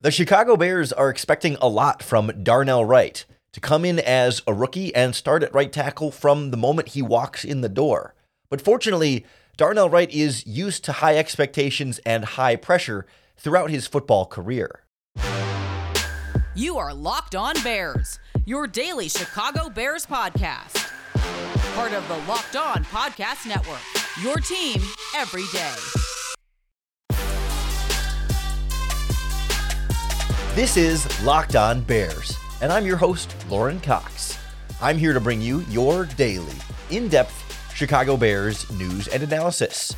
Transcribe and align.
The 0.00 0.12
Chicago 0.12 0.56
Bears 0.56 0.92
are 0.92 1.10
expecting 1.10 1.56
a 1.60 1.66
lot 1.66 2.04
from 2.04 2.30
Darnell 2.44 2.84
Wright 2.84 3.24
to 3.50 3.58
come 3.58 3.84
in 3.84 3.98
as 3.98 4.42
a 4.46 4.54
rookie 4.54 4.94
and 4.94 5.12
start 5.12 5.42
at 5.42 5.52
right 5.52 5.72
tackle 5.72 6.12
from 6.12 6.52
the 6.52 6.56
moment 6.56 6.90
he 6.90 7.02
walks 7.02 7.44
in 7.44 7.62
the 7.62 7.68
door. 7.68 8.14
But 8.48 8.60
fortunately, 8.60 9.26
Darnell 9.56 9.90
Wright 9.90 10.08
is 10.12 10.46
used 10.46 10.84
to 10.84 10.92
high 10.92 11.16
expectations 11.18 11.98
and 12.06 12.24
high 12.24 12.54
pressure 12.54 13.06
throughout 13.36 13.70
his 13.70 13.88
football 13.88 14.24
career. 14.24 14.84
You 16.54 16.78
are 16.78 16.94
Locked 16.94 17.34
On 17.34 17.60
Bears, 17.64 18.20
your 18.44 18.68
daily 18.68 19.08
Chicago 19.08 19.68
Bears 19.68 20.06
podcast. 20.06 20.92
Part 21.74 21.92
of 21.92 22.06
the 22.06 22.18
Locked 22.28 22.54
On 22.54 22.84
Podcast 22.84 23.48
Network, 23.48 23.82
your 24.22 24.36
team 24.36 24.80
every 25.16 25.46
day. 25.52 25.74
This 30.58 30.76
is 30.76 31.22
Locked 31.22 31.54
On 31.54 31.80
Bears, 31.82 32.36
and 32.62 32.72
I'm 32.72 32.84
your 32.84 32.96
host, 32.96 33.32
Lorin 33.48 33.78
Cox. 33.78 34.36
I'm 34.82 34.98
here 34.98 35.12
to 35.12 35.20
bring 35.20 35.40
you 35.40 35.60
your 35.68 36.06
daily, 36.06 36.56
in 36.90 37.06
depth 37.06 37.72
Chicago 37.76 38.16
Bears 38.16 38.68
news 38.72 39.06
and 39.06 39.22
analysis. 39.22 39.94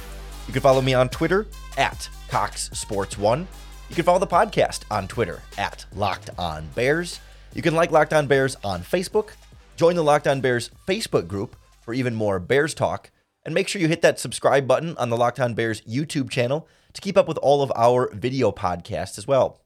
You 0.47 0.53
can 0.53 0.61
follow 0.61 0.83
me 0.83 0.93
on 0.93 1.09
Twitter 1.09 1.47
at 1.79 2.11
Cox 2.29 2.69
Sports 2.75 3.17
One. 3.17 3.49
You 3.89 3.97
can 3.97 4.05
follow 4.05 4.19
the 4.19 4.27
podcast 4.27 4.83
on 4.91 5.09
Twitter 5.09 5.41
at 5.57 5.87
Locked 5.95 6.29
On 6.37 6.67
Bears. 6.75 7.21
You 7.55 7.63
can 7.63 7.75
like 7.75 7.91
Locked 7.91 8.13
On 8.13 8.27
Bears 8.27 8.59
on 8.63 8.83
Facebook. 8.83 9.31
Join 9.77 9.97
the 9.97 10.05
Locked 10.05 10.29
On 10.29 10.43
Bears 10.43 10.69
Facebook 10.87 11.27
group 11.27 11.57
for 11.81 11.95
even 11.95 12.15
more 12.15 12.39
Bears 12.39 12.75
talk. 12.75 13.11
And 13.47 13.55
make 13.55 13.67
sure 13.67 13.81
you 13.81 13.89
hit 13.89 14.03
that 14.03 14.21
subscribe 14.21 14.69
button 14.69 14.95
on 14.99 15.09
the 15.09 15.17
Locked 15.17 15.41
On 15.41 15.55
Bears 15.55 15.81
YouTube 15.89 16.29
channel 16.29 16.69
to 16.93 17.01
keep 17.01 17.17
up 17.17 17.29
with 17.29 17.39
all 17.39 17.63
of 17.63 17.73
our 17.75 18.11
video 18.13 18.53
podcasts 18.53 19.17
as 19.17 19.27
well. 19.27 19.61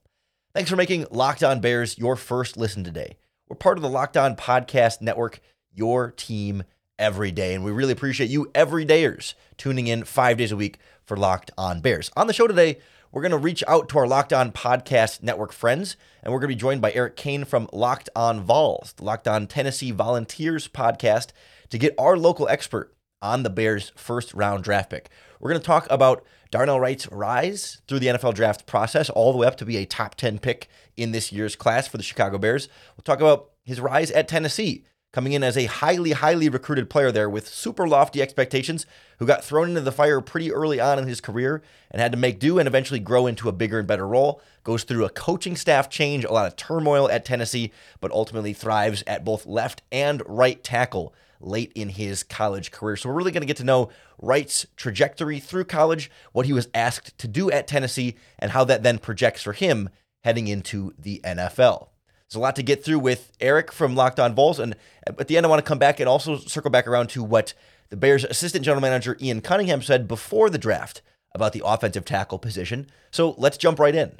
Thanks 0.55 0.71
for 0.71 0.77
making 0.77 1.07
Locked 1.11 1.43
On 1.43 1.59
Bears 1.59 1.99
your 1.99 2.15
first 2.15 2.57
listen 2.57 2.85
today. 2.85 3.17
We're 3.49 3.57
part 3.57 3.77
of 3.77 3.83
the 3.83 3.89
Locked 3.89 4.17
On 4.17 4.37
Podcast 4.37 5.01
Network, 5.01 5.41
your 5.73 6.13
team 6.13 6.63
every 6.97 7.33
day. 7.33 7.55
And 7.55 7.65
we 7.65 7.73
really 7.73 7.91
appreciate 7.91 8.31
you 8.31 8.53
everydayers 8.55 9.35
tuning 9.57 9.89
in 9.89 10.05
five 10.05 10.37
days 10.37 10.53
a 10.53 10.57
week 10.57 10.79
for 11.03 11.17
Locked 11.17 11.51
On 11.59 11.81
Bears. 11.81 12.09
On 12.17 12.29
the 12.29 12.33
show 12.33 12.47
today, 12.47 12.79
we're 13.11 13.23
going 13.23 13.33
to 13.33 13.37
reach 13.37 13.65
out 13.67 13.89
to 13.89 13.99
our 13.99 14.07
Locked 14.07 14.33
On 14.33 14.53
Podcast 14.53 15.25
Network 15.25 15.51
friends, 15.51 15.97
and 16.23 16.33
we're 16.33 16.39
going 16.39 16.51
to 16.51 16.55
be 16.55 16.61
joined 16.61 16.81
by 16.81 16.93
Eric 16.93 17.17
Cain 17.17 17.45
from 17.45 17.69
Locked 17.73 18.09
On 18.15 18.41
Vols, 18.41 18.93
the 18.97 19.03
Locked 19.03 19.27
On 19.27 19.49
Tennessee 19.49 19.91
Volunteers 19.91 20.69
podcast, 20.69 21.31
to 21.71 21.79
get 21.79 21.97
our 21.99 22.17
local 22.17 22.47
expert 22.47 22.95
on 23.21 23.43
the 23.43 23.51
Bears' 23.51 23.91
first 23.97 24.33
round 24.33 24.63
draft 24.63 24.91
pick. 24.91 25.11
We're 25.45 25.51
going 25.51 25.61
to 25.61 25.67
talk 25.67 25.87
about 25.91 26.25
Darnell 26.51 26.81
Wright's 26.81 27.07
rise 27.13 27.83
through 27.87 27.99
the 27.99 28.07
NFL 28.07 28.33
draft 28.33 28.65
process, 28.65 29.11
all 29.11 29.31
the 29.31 29.37
way 29.37 29.47
up 29.47 29.59
to 29.59 29.67
be 29.67 29.77
a 29.77 29.85
top 29.85 30.15
10 30.15 30.39
pick 30.39 30.69
in 30.97 31.13
this 31.13 31.33
year's 31.33 31.55
class 31.55 31.87
for 31.87 31.99
the 31.99 32.03
Chicago 32.03 32.39
Bears. 32.39 32.67
We'll 32.97 33.03
talk 33.03 33.21
about 33.21 33.51
his 33.63 33.79
rise 33.79 34.11
at 34.13 34.27
Tennessee, 34.27 34.87
coming 35.13 35.35
in 35.35 35.45
as 35.45 35.59
a 35.59 35.67
highly, 35.67 36.13
highly 36.13 36.49
recruited 36.49 36.89
player 36.89 37.13
there 37.13 37.29
with 37.29 37.47
super 37.47 37.87
lofty 37.87 38.23
expectations, 38.23 38.87
who 39.19 39.27
got 39.27 39.45
thrown 39.45 39.69
into 39.69 39.83
the 39.83 39.93
fire 39.93 40.23
pretty 40.23 40.51
early 40.51 40.81
on 40.81 40.99
in 40.99 41.07
his 41.07 41.21
career 41.21 41.61
and 41.91 42.01
had 42.01 42.13
to 42.13 42.19
make 42.19 42.39
do 42.39 42.59
and 42.59 42.67
eventually 42.67 42.99
grow 42.99 43.27
into 43.27 43.51
a 43.51 43.53
bigger 43.53 43.79
and 43.79 43.87
better 43.87 44.09
role. 44.09 44.41
Goes 44.63 44.85
through 44.85 45.05
a 45.05 45.11
coaching 45.11 45.57
staff 45.57 45.91
change, 45.91 46.25
a 46.25 46.33
lot 46.33 46.47
of 46.47 46.57
turmoil 46.57 47.11
at 47.11 47.27
Tennessee, 47.27 47.71
but 48.01 48.13
ultimately 48.13 48.55
thrives 48.55 49.05
at 49.07 49.27
both 49.27 49.45
left 49.45 49.83
and 49.93 50.23
right 50.25 50.65
tackle 50.65 51.15
late 51.41 51.73
in 51.75 51.89
his 51.91 52.23
college 52.23 52.71
career. 52.71 52.97
So 52.97 53.09
we're 53.09 53.17
really 53.17 53.33
going 53.33 53.43
to 53.43 53.47
get 53.47 53.57
to 53.59 53.65
know 53.65 53.91
Wright's 54.19 54.67
trajectory 54.77 55.41
through 55.41 55.65
college, 55.65 56.11
what 56.33 56.47
he 56.47 56.53
was 56.53 56.69
asked 56.75 57.17
to 57.19 57.29
do 57.29 57.51
at 57.51 57.67
Tennessee, 57.67 58.17
and 58.39 58.53
how 58.53 58.65
that 58.65 58.83
then 58.83 58.99
projects 58.99 59.43
for 59.43 59.53
him 59.53 59.89
heading 60.23 60.49
into 60.49 60.95
the 60.99 61.21
NFL. 61.25 61.89
There's 62.29 62.37
a 62.37 62.41
lot 62.41 62.57
to 62.57 62.63
get 62.63 62.83
through 62.85 63.01
with 63.01 63.33
Eric 63.41 63.71
from 63.71 63.95
Locked 63.95 64.19
On 64.19 64.35
Vols. 64.35 64.59
And 64.59 64.75
at 65.07 65.29
the 65.29 65.37
end, 65.37 65.45
I 65.45 65.49
want 65.49 65.63
to 65.65 65.69
come 65.69 65.79
back 65.79 66.01
and 66.01 66.09
also 66.09 66.39
circle 66.39 66.71
back 66.71 66.87
around 66.87 67.09
to 67.11 67.23
what 67.23 67.55
the 67.91 67.97
Bears' 67.97 68.25
assistant 68.25 68.65
general 68.65 68.81
manager, 68.81 69.17
Ian 69.21 69.41
Cunningham, 69.41 69.83
said 69.83 70.09
before 70.09 70.51
the 70.51 70.59
draft 70.59 71.03
about 71.35 71.53
the 71.53 71.63
offensive 71.65 72.05
tackle 72.05 72.39
position. 72.39 72.87
So 73.11 73.35
let's 73.39 73.59
jump 73.59 73.79
right 73.79 73.95
in. 73.95 74.19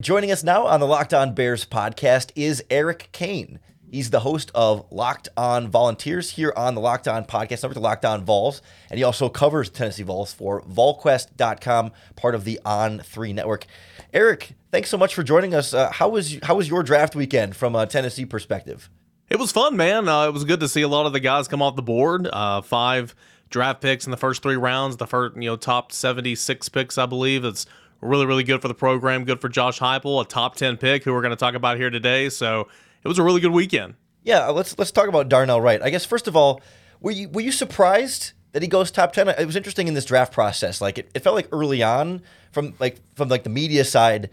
Joining 0.00 0.30
us 0.30 0.42
now 0.42 0.66
on 0.66 0.80
the 0.80 0.86
Locked 0.86 1.14
On 1.14 1.34
Bears 1.34 1.64
podcast 1.64 2.30
is 2.34 2.64
Eric 2.70 3.08
Cain. 3.12 3.58
He's 3.94 4.10
the 4.10 4.18
host 4.18 4.50
of 4.56 4.86
Locked 4.90 5.28
On 5.36 5.68
Volunteers 5.68 6.30
here 6.30 6.52
on 6.56 6.74
the 6.74 6.80
Locked 6.80 7.06
On 7.06 7.24
podcast 7.24 7.62
network, 7.62 7.74
the 7.74 7.80
Locked 7.80 8.04
On 8.04 8.24
Vols, 8.24 8.60
and 8.90 8.98
he 8.98 9.04
also 9.04 9.28
covers 9.28 9.70
Tennessee 9.70 10.02
Vols 10.02 10.32
for 10.32 10.62
VolQuest.com, 10.62 11.92
part 12.16 12.34
of 12.34 12.42
the 12.42 12.58
On 12.64 12.98
Three 12.98 13.32
network. 13.32 13.66
Eric, 14.12 14.54
thanks 14.72 14.90
so 14.90 14.98
much 14.98 15.14
for 15.14 15.22
joining 15.22 15.54
us. 15.54 15.72
Uh, 15.72 15.92
how 15.92 16.08
was 16.08 16.40
how 16.42 16.56
was 16.56 16.68
your 16.68 16.82
draft 16.82 17.14
weekend 17.14 17.54
from 17.54 17.76
a 17.76 17.86
Tennessee 17.86 18.26
perspective? 18.26 18.90
It 19.30 19.38
was 19.38 19.52
fun, 19.52 19.76
man. 19.76 20.08
Uh, 20.08 20.26
it 20.26 20.32
was 20.32 20.42
good 20.42 20.58
to 20.58 20.68
see 20.68 20.82
a 20.82 20.88
lot 20.88 21.06
of 21.06 21.12
the 21.12 21.20
guys 21.20 21.46
come 21.46 21.62
off 21.62 21.76
the 21.76 21.82
board. 21.82 22.26
Uh, 22.32 22.62
five 22.62 23.14
draft 23.48 23.80
picks 23.80 24.06
in 24.06 24.10
the 24.10 24.16
first 24.16 24.42
three 24.42 24.56
rounds. 24.56 24.96
The 24.96 25.06
first, 25.06 25.36
you 25.36 25.48
know, 25.48 25.54
top 25.54 25.92
seventy-six 25.92 26.68
picks, 26.68 26.98
I 26.98 27.06
believe. 27.06 27.44
It's 27.44 27.64
really, 28.00 28.26
really 28.26 28.42
good 28.42 28.60
for 28.60 28.66
the 28.66 28.74
program. 28.74 29.24
Good 29.24 29.40
for 29.40 29.48
Josh 29.48 29.78
Heupel, 29.78 30.20
a 30.20 30.26
top 30.26 30.56
ten 30.56 30.78
pick, 30.78 31.04
who 31.04 31.12
we're 31.12 31.22
going 31.22 31.30
to 31.30 31.36
talk 31.36 31.54
about 31.54 31.76
here 31.76 31.90
today. 31.90 32.28
So 32.28 32.66
it 33.04 33.08
was 33.08 33.18
a 33.18 33.22
really 33.22 33.40
good 33.40 33.52
weekend. 33.52 33.94
Yeah, 34.22 34.48
let's 34.48 34.78
let's 34.78 34.90
talk 34.90 35.08
about 35.08 35.28
Darnell 35.28 35.60
Wright. 35.60 35.82
I 35.82 35.90
guess 35.90 36.04
first 36.04 36.26
of 36.26 36.34
all, 36.34 36.60
were 37.00 37.10
you 37.10 37.28
were 37.28 37.42
you 37.42 37.52
surprised 37.52 38.32
that 38.52 38.62
he 38.62 38.68
goes 38.68 38.90
top 38.90 39.12
ten? 39.12 39.28
It 39.28 39.46
was 39.46 39.56
interesting 39.56 39.86
in 39.86 39.94
this 39.94 40.06
draft 40.06 40.32
process. 40.32 40.80
Like 40.80 40.98
it, 40.98 41.10
it 41.14 41.20
felt 41.20 41.36
like 41.36 41.48
early 41.52 41.82
on 41.82 42.22
from 42.50 42.74
like 42.80 42.98
from 43.14 43.28
like 43.28 43.44
the 43.44 43.50
media 43.50 43.84
side, 43.84 44.30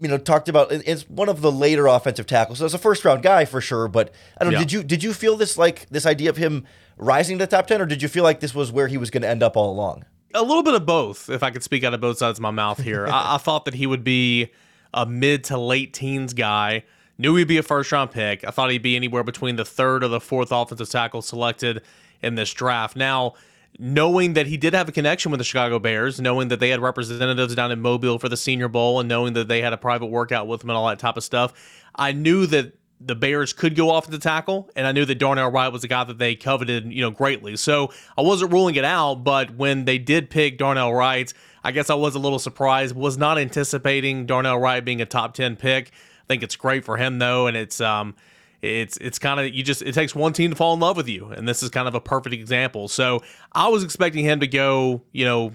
you 0.00 0.08
know, 0.08 0.16
talked 0.16 0.48
about 0.48 0.72
it's 0.72 1.02
one 1.10 1.28
of 1.28 1.42
the 1.42 1.52
later 1.52 1.86
offensive 1.86 2.26
tackles. 2.26 2.58
So 2.58 2.64
it's 2.64 2.74
a 2.74 2.78
first 2.78 3.04
round 3.04 3.22
guy 3.22 3.44
for 3.44 3.60
sure. 3.60 3.86
But 3.88 4.12
I 4.38 4.44
don't 4.44 4.54
know. 4.54 4.60
Yeah. 4.60 4.64
Did 4.64 4.72
you 4.72 4.82
did 4.82 5.02
you 5.02 5.12
feel 5.12 5.36
this 5.36 5.58
like 5.58 5.86
this 5.90 6.06
idea 6.06 6.30
of 6.30 6.38
him 6.38 6.64
rising 6.96 7.38
to 7.38 7.44
the 7.44 7.50
top 7.50 7.66
ten, 7.66 7.82
or 7.82 7.86
did 7.86 8.02
you 8.02 8.08
feel 8.08 8.24
like 8.24 8.40
this 8.40 8.54
was 8.54 8.72
where 8.72 8.88
he 8.88 8.96
was 8.96 9.10
going 9.10 9.22
to 9.22 9.28
end 9.28 9.42
up 9.42 9.56
all 9.58 9.70
along? 9.70 10.06
A 10.34 10.42
little 10.42 10.62
bit 10.62 10.74
of 10.74 10.86
both, 10.86 11.28
if 11.30 11.42
I 11.42 11.50
could 11.50 11.62
speak 11.62 11.84
out 11.84 11.94
of 11.94 12.00
both 12.00 12.18
sides 12.18 12.38
of 12.38 12.42
my 12.42 12.50
mouth 12.50 12.82
here. 12.82 13.06
I, 13.10 13.34
I 13.34 13.38
thought 13.38 13.66
that 13.66 13.74
he 13.74 13.86
would 13.86 14.04
be 14.04 14.50
a 14.94 15.04
mid 15.04 15.44
to 15.44 15.58
late 15.58 15.92
teens 15.92 16.32
guy. 16.32 16.84
Knew 17.18 17.34
he'd 17.34 17.48
be 17.48 17.58
a 17.58 17.62
first 17.64 17.90
round 17.90 18.12
pick. 18.12 18.46
I 18.46 18.50
thought 18.50 18.70
he'd 18.70 18.82
be 18.82 18.94
anywhere 18.94 19.24
between 19.24 19.56
the 19.56 19.64
third 19.64 20.04
or 20.04 20.08
the 20.08 20.20
fourth 20.20 20.52
offensive 20.52 20.88
tackle 20.88 21.20
selected 21.20 21.82
in 22.22 22.36
this 22.36 22.52
draft. 22.52 22.96
Now, 22.96 23.34
knowing 23.78 24.34
that 24.34 24.46
he 24.46 24.56
did 24.56 24.72
have 24.72 24.88
a 24.88 24.92
connection 24.92 25.32
with 25.32 25.38
the 25.38 25.44
Chicago 25.44 25.80
Bears, 25.80 26.20
knowing 26.20 26.48
that 26.48 26.60
they 26.60 26.68
had 26.68 26.80
representatives 26.80 27.54
down 27.54 27.72
in 27.72 27.80
Mobile 27.80 28.18
for 28.18 28.28
the 28.28 28.36
Senior 28.36 28.68
Bowl, 28.68 29.00
and 29.00 29.08
knowing 29.08 29.32
that 29.32 29.48
they 29.48 29.60
had 29.60 29.72
a 29.72 29.76
private 29.76 30.06
workout 30.06 30.46
with 30.46 30.62
him 30.62 30.70
and 30.70 30.76
all 30.76 30.86
that 30.86 31.00
type 31.00 31.16
of 31.16 31.24
stuff, 31.24 31.52
I 31.94 32.12
knew 32.12 32.46
that 32.46 32.74
the 33.00 33.14
Bears 33.14 33.52
could 33.52 33.76
go 33.76 33.90
off 33.90 34.06
the 34.08 34.18
tackle, 34.18 34.70
and 34.74 34.86
I 34.86 34.92
knew 34.92 35.04
that 35.04 35.16
Darnell 35.16 35.50
Wright 35.50 35.72
was 35.72 35.84
a 35.84 35.88
guy 35.88 36.04
that 36.04 36.18
they 36.18 36.34
coveted, 36.34 36.92
you 36.92 37.00
know, 37.00 37.10
greatly. 37.10 37.56
So 37.56 37.92
I 38.16 38.22
wasn't 38.22 38.52
ruling 38.52 38.74
it 38.74 38.84
out, 38.84 39.22
but 39.24 39.54
when 39.54 39.84
they 39.84 39.98
did 39.98 40.30
pick 40.30 40.58
Darnell 40.58 40.94
Wright, 40.94 41.32
I 41.62 41.72
guess 41.72 41.90
I 41.90 41.94
was 41.94 42.14
a 42.14 42.18
little 42.18 42.38
surprised. 42.40 42.96
Was 42.96 43.18
not 43.18 43.38
anticipating 43.38 44.26
Darnell 44.26 44.58
Wright 44.58 44.84
being 44.84 45.00
a 45.00 45.06
top 45.06 45.34
ten 45.34 45.56
pick. 45.56 45.92
Think 46.28 46.42
it's 46.42 46.56
great 46.56 46.84
for 46.84 46.96
him 46.96 47.18
though, 47.18 47.46
and 47.46 47.56
it's 47.56 47.80
um, 47.80 48.14
it's 48.62 48.96
it's 48.98 49.18
kind 49.18 49.40
of 49.40 49.54
you 49.54 49.62
just 49.62 49.82
it 49.82 49.92
takes 49.94 50.14
one 50.14 50.32
team 50.32 50.50
to 50.50 50.56
fall 50.56 50.74
in 50.74 50.80
love 50.80 50.96
with 50.96 51.08
you, 51.08 51.26
and 51.26 51.48
this 51.48 51.62
is 51.62 51.70
kind 51.70 51.88
of 51.88 51.94
a 51.94 52.00
perfect 52.00 52.34
example. 52.34 52.88
So 52.88 53.22
I 53.52 53.68
was 53.68 53.84
expecting 53.84 54.24
him 54.24 54.40
to 54.40 54.46
go, 54.46 55.02
you 55.12 55.24
know, 55.24 55.52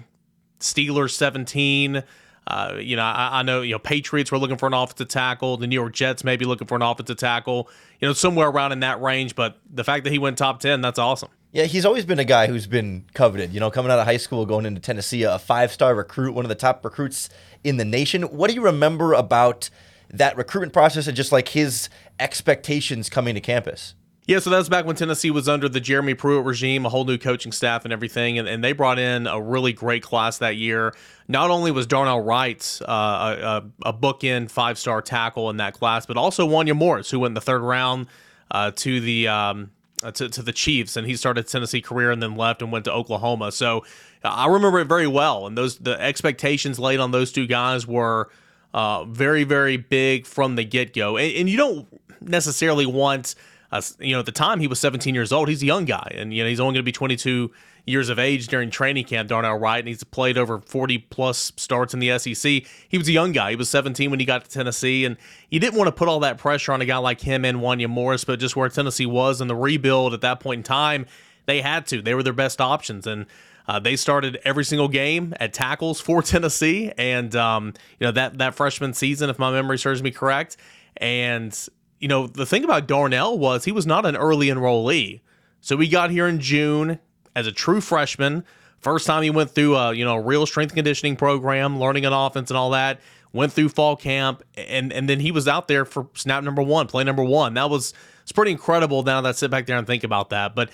Steelers 0.60 1.10
seventeen. 1.10 2.02
Uh, 2.46 2.76
you 2.78 2.96
know, 2.96 3.02
I, 3.02 3.40
I 3.40 3.42
know 3.42 3.62
you 3.62 3.72
know 3.72 3.78
Patriots 3.78 4.32
were 4.32 4.38
looking 4.38 4.56
for 4.56 4.66
an 4.66 4.74
offensive 4.74 5.08
tackle. 5.08 5.56
The 5.56 5.66
New 5.66 5.74
York 5.74 5.92
Jets 5.92 6.24
may 6.24 6.36
be 6.36 6.44
looking 6.44 6.66
for 6.66 6.76
an 6.76 6.82
offensive 6.82 7.16
tackle. 7.16 7.68
You 8.00 8.08
know, 8.08 8.14
somewhere 8.14 8.48
around 8.48 8.72
in 8.72 8.80
that 8.80 9.00
range. 9.00 9.34
But 9.34 9.58
the 9.70 9.84
fact 9.84 10.04
that 10.04 10.10
he 10.10 10.18
went 10.18 10.38
top 10.38 10.60
ten, 10.60 10.80
that's 10.80 10.98
awesome. 10.98 11.30
Yeah, 11.52 11.64
he's 11.64 11.86
always 11.86 12.04
been 12.04 12.18
a 12.18 12.24
guy 12.24 12.48
who's 12.48 12.66
been 12.66 13.04
coveted. 13.14 13.52
You 13.52 13.60
know, 13.60 13.70
coming 13.70 13.92
out 13.92 14.00
of 14.00 14.06
high 14.06 14.16
school, 14.16 14.44
going 14.44 14.66
into 14.66 14.80
Tennessee, 14.80 15.22
a 15.22 15.38
five 15.38 15.70
star 15.72 15.94
recruit, 15.94 16.32
one 16.34 16.44
of 16.44 16.48
the 16.48 16.54
top 16.54 16.84
recruits 16.84 17.28
in 17.62 17.76
the 17.76 17.84
nation. 17.84 18.22
What 18.22 18.48
do 18.48 18.54
you 18.54 18.62
remember 18.62 19.12
about 19.12 19.70
that 20.18 20.36
recruitment 20.36 20.72
process 20.72 21.06
and 21.06 21.16
just 21.16 21.32
like 21.32 21.48
his 21.48 21.88
expectations 22.18 23.08
coming 23.08 23.34
to 23.34 23.40
campus? 23.40 23.94
Yeah, 24.26 24.38
so 24.38 24.48
that 24.48 24.56
was 24.56 24.70
back 24.70 24.86
when 24.86 24.96
Tennessee 24.96 25.30
was 25.30 25.50
under 25.50 25.68
the 25.68 25.80
Jeremy 25.80 26.14
Pruitt 26.14 26.46
regime, 26.46 26.86
a 26.86 26.88
whole 26.88 27.04
new 27.04 27.18
coaching 27.18 27.52
staff 27.52 27.84
and 27.84 27.92
everything, 27.92 28.38
and, 28.38 28.48
and 28.48 28.64
they 28.64 28.72
brought 28.72 28.98
in 28.98 29.26
a 29.26 29.38
really 29.38 29.74
great 29.74 30.02
class 30.02 30.38
that 30.38 30.56
year. 30.56 30.94
Not 31.28 31.50
only 31.50 31.70
was 31.70 31.86
Darnell 31.86 32.20
Wright 32.20 32.80
uh, 32.88 33.60
a, 33.84 33.88
a, 33.90 33.92
bookend 33.92 34.50
five 34.50 34.78
star 34.78 35.02
tackle 35.02 35.50
in 35.50 35.58
that 35.58 35.74
class, 35.74 36.06
but 36.06 36.16
also 36.16 36.48
Wanya 36.48 36.74
Morris, 36.74 37.10
who 37.10 37.20
went 37.20 37.32
in 37.32 37.34
the 37.34 37.42
third 37.42 37.60
round 37.60 38.06
uh, 38.50 38.70
to 38.76 38.98
the 38.98 39.28
um, 39.28 39.70
uh, 40.02 40.10
to, 40.12 40.30
to 40.30 40.42
the 40.42 40.52
Chiefs, 40.52 40.96
and 40.96 41.06
he 41.06 41.16
started 41.16 41.46
Tennessee 41.46 41.82
career 41.82 42.10
and 42.10 42.22
then 42.22 42.34
left 42.34 42.62
and 42.62 42.72
went 42.72 42.86
to 42.86 42.92
Oklahoma. 42.92 43.52
So 43.52 43.84
I 44.22 44.46
remember 44.46 44.78
it 44.78 44.86
very 44.86 45.06
well, 45.06 45.46
and 45.46 45.56
those 45.56 45.76
the 45.78 46.00
expectations 46.00 46.78
laid 46.78 46.98
on 46.98 47.10
those 47.10 47.30
two 47.30 47.46
guys 47.46 47.86
were 47.86 48.30
uh, 48.74 49.04
very 49.04 49.44
very 49.44 49.78
big 49.78 50.26
from 50.26 50.56
the 50.56 50.64
get 50.64 50.92
go, 50.92 51.16
and, 51.16 51.34
and 51.34 51.48
you 51.48 51.56
don't 51.56 51.88
necessarily 52.20 52.84
want 52.84 53.34
uh, 53.74 53.82
you 53.98 54.12
know, 54.12 54.20
at 54.20 54.26
the 54.26 54.32
time 54.32 54.60
he 54.60 54.68
was 54.68 54.78
17 54.78 55.16
years 55.16 55.32
old. 55.32 55.48
He's 55.48 55.62
a 55.62 55.66
young 55.66 55.84
guy, 55.84 56.14
and 56.14 56.32
you 56.32 56.44
know 56.44 56.48
he's 56.48 56.60
only 56.60 56.74
going 56.74 56.84
to 56.84 56.84
be 56.84 56.92
22 56.92 57.50
years 57.86 58.08
of 58.08 58.20
age 58.20 58.46
during 58.46 58.70
training 58.70 59.04
camp, 59.04 59.28
Darnell 59.28 59.58
Wright, 59.58 59.80
and 59.80 59.88
he's 59.88 60.04
played 60.04 60.38
over 60.38 60.60
40 60.60 60.98
plus 60.98 61.52
starts 61.56 61.92
in 61.92 61.98
the 61.98 62.16
SEC. 62.18 62.62
He 62.88 62.98
was 62.98 63.08
a 63.08 63.12
young 63.12 63.32
guy. 63.32 63.50
He 63.50 63.56
was 63.56 63.68
17 63.68 64.10
when 64.10 64.20
he 64.20 64.26
got 64.26 64.44
to 64.44 64.50
Tennessee, 64.50 65.04
and 65.04 65.16
you 65.50 65.58
didn't 65.58 65.76
want 65.76 65.88
to 65.88 65.92
put 65.92 66.08
all 66.08 66.20
that 66.20 66.38
pressure 66.38 66.72
on 66.72 66.80
a 66.80 66.84
guy 66.84 66.98
like 66.98 67.20
him 67.20 67.44
and 67.44 67.58
Wanya 67.58 67.88
Morris, 67.88 68.24
but 68.24 68.38
just 68.38 68.54
where 68.54 68.68
Tennessee 68.68 69.06
was 69.06 69.40
in 69.40 69.48
the 69.48 69.56
rebuild 69.56 70.14
at 70.14 70.20
that 70.20 70.38
point 70.38 70.60
in 70.60 70.62
time, 70.62 71.04
they 71.46 71.60
had 71.60 71.86
to. 71.88 72.00
They 72.00 72.14
were 72.14 72.22
their 72.22 72.32
best 72.32 72.60
options, 72.60 73.08
and 73.08 73.26
uh, 73.66 73.78
they 73.78 73.96
started 73.96 74.38
every 74.44 74.64
single 74.64 74.88
game 74.88 75.34
at 75.40 75.52
tackles 75.52 76.00
for 76.00 76.22
Tennessee, 76.22 76.92
and 76.98 77.34
um, 77.34 77.72
you 77.98 78.06
know 78.06 78.12
that 78.12 78.38
that 78.38 78.54
freshman 78.54 78.94
season, 78.94 79.30
if 79.30 79.38
my 79.38 79.50
memory 79.50 79.78
serves 79.78 80.02
me 80.02 80.10
correct. 80.10 80.56
And 80.96 81.58
you 81.98 82.08
know 82.08 82.26
the 82.26 82.46
thing 82.46 82.64
about 82.64 82.86
Darnell 82.86 83.38
was 83.38 83.64
he 83.64 83.72
was 83.72 83.86
not 83.86 84.06
an 84.06 84.16
early 84.16 84.48
enrollee, 84.48 85.20
so 85.60 85.76
we 85.76 85.88
got 85.88 86.10
here 86.10 86.28
in 86.28 86.40
June 86.40 86.98
as 87.34 87.46
a 87.46 87.52
true 87.52 87.80
freshman. 87.80 88.44
First 88.78 89.06
time 89.06 89.22
he 89.22 89.30
went 89.30 89.50
through 89.50 89.76
a 89.76 89.94
you 89.94 90.04
know 90.04 90.16
real 90.16 90.46
strength 90.46 90.74
conditioning 90.74 91.16
program, 91.16 91.80
learning 91.80 92.04
an 92.04 92.12
offense 92.12 92.50
and 92.50 92.58
all 92.58 92.70
that. 92.70 93.00
Went 93.32 93.52
through 93.52 93.70
fall 93.70 93.96
camp, 93.96 94.44
and 94.56 94.92
and 94.92 95.08
then 95.08 95.18
he 95.18 95.32
was 95.32 95.48
out 95.48 95.66
there 95.66 95.84
for 95.84 96.08
snap 96.14 96.44
number 96.44 96.62
one, 96.62 96.86
play 96.86 97.02
number 97.02 97.24
one. 97.24 97.54
That 97.54 97.68
was 97.68 97.92
it's 98.24 98.32
pretty 98.32 98.52
incredible 98.52 99.02
now 99.02 99.20
that 99.20 99.28
I 99.28 99.32
sit 99.32 99.50
back 99.50 99.66
there 99.66 99.76
and 99.76 99.86
think 99.86 100.02
about 100.02 100.30
that. 100.30 100.54
But 100.54 100.70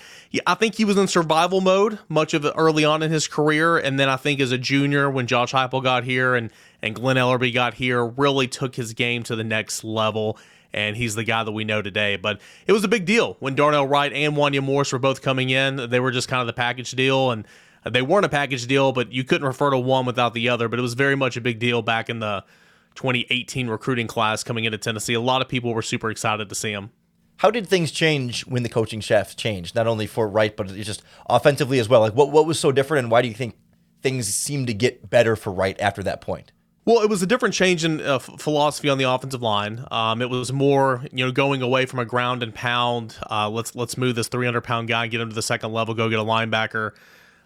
I 0.47 0.53
think 0.55 0.75
he 0.75 0.85
was 0.85 0.97
in 0.97 1.09
survival 1.09 1.59
mode 1.59 1.99
much 2.07 2.33
of 2.33 2.49
early 2.55 2.85
on 2.85 3.03
in 3.03 3.11
his 3.11 3.27
career, 3.27 3.77
and 3.77 3.99
then 3.99 4.07
I 4.07 4.15
think 4.15 4.39
as 4.39 4.53
a 4.53 4.57
junior 4.57 5.09
when 5.09 5.27
Josh 5.27 5.51
Heupel 5.51 5.83
got 5.83 6.05
here 6.05 6.33
and 6.33 6.49
and 6.81 6.95
Glen 6.95 7.17
Elarbee 7.17 7.53
got 7.53 7.73
here, 7.73 8.05
really 8.05 8.47
took 8.47 8.75
his 8.75 8.93
game 8.93 9.23
to 9.23 9.35
the 9.35 9.43
next 9.43 9.83
level. 9.83 10.39
And 10.73 10.95
he's 10.95 11.15
the 11.15 11.25
guy 11.25 11.43
that 11.43 11.51
we 11.51 11.65
know 11.65 11.81
today. 11.81 12.15
But 12.15 12.39
it 12.65 12.71
was 12.71 12.85
a 12.85 12.87
big 12.87 13.03
deal 13.03 13.35
when 13.41 13.55
Darnell 13.55 13.85
Wright 13.85 14.13
and 14.13 14.35
Wanya 14.37 14.63
Morris 14.63 14.93
were 14.93 14.99
both 14.99 15.21
coming 15.21 15.49
in. 15.49 15.89
They 15.89 15.99
were 15.99 16.11
just 16.11 16.29
kind 16.29 16.39
of 16.39 16.47
the 16.47 16.53
package 16.53 16.91
deal, 16.91 17.31
and 17.31 17.45
they 17.83 18.01
weren't 18.01 18.25
a 18.25 18.29
package 18.29 18.65
deal, 18.67 18.93
but 18.93 19.11
you 19.11 19.25
couldn't 19.25 19.45
refer 19.45 19.71
to 19.71 19.77
one 19.77 20.05
without 20.05 20.33
the 20.33 20.47
other. 20.47 20.69
But 20.69 20.79
it 20.79 20.81
was 20.81 20.93
very 20.93 21.17
much 21.17 21.35
a 21.35 21.41
big 21.41 21.59
deal 21.59 21.81
back 21.81 22.09
in 22.09 22.19
the 22.19 22.45
2018 22.95 23.67
recruiting 23.67 24.07
class 24.07 24.45
coming 24.45 24.63
into 24.63 24.77
Tennessee. 24.77 25.13
A 25.13 25.19
lot 25.19 25.41
of 25.41 25.49
people 25.49 25.73
were 25.73 25.81
super 25.81 26.09
excited 26.09 26.47
to 26.47 26.55
see 26.55 26.71
him. 26.71 26.91
How 27.41 27.49
did 27.49 27.65
things 27.65 27.89
change 27.89 28.45
when 28.45 28.61
the 28.61 28.69
coaching 28.69 29.01
staff 29.01 29.35
changed? 29.35 29.73
Not 29.73 29.87
only 29.87 30.05
for 30.05 30.27
Wright, 30.27 30.55
but 30.55 30.67
just 30.67 31.01
offensively 31.27 31.79
as 31.79 31.89
well. 31.89 32.01
Like 32.01 32.13
what 32.13 32.29
what 32.29 32.45
was 32.45 32.59
so 32.59 32.71
different, 32.71 33.05
and 33.05 33.11
why 33.11 33.23
do 33.23 33.27
you 33.27 33.33
think 33.33 33.55
things 34.03 34.31
seemed 34.31 34.67
to 34.67 34.75
get 34.75 35.09
better 35.09 35.35
for 35.35 35.51
Wright 35.51 35.75
after 35.81 36.03
that 36.03 36.21
point? 36.21 36.51
Well, 36.85 37.01
it 37.01 37.09
was 37.09 37.23
a 37.23 37.25
different 37.25 37.55
change 37.55 37.83
in 37.83 37.99
uh, 37.99 38.19
philosophy 38.19 38.89
on 38.89 38.99
the 38.99 39.05
offensive 39.05 39.41
line. 39.41 39.83
Um, 39.89 40.21
it 40.21 40.29
was 40.29 40.53
more, 40.53 41.03
you 41.11 41.25
know, 41.25 41.31
going 41.31 41.63
away 41.63 41.87
from 41.87 41.97
a 41.97 42.05
ground 42.05 42.43
and 42.43 42.53
pound. 42.53 43.17
Uh, 43.27 43.49
let's 43.49 43.75
let's 43.75 43.97
move 43.97 44.13
this 44.13 44.27
300 44.27 44.61
pound 44.61 44.87
guy, 44.87 45.07
get 45.07 45.19
him 45.19 45.29
to 45.29 45.35
the 45.35 45.41
second 45.41 45.73
level, 45.73 45.95
go 45.95 46.09
get 46.09 46.19
a 46.19 46.23
linebacker. 46.23 46.91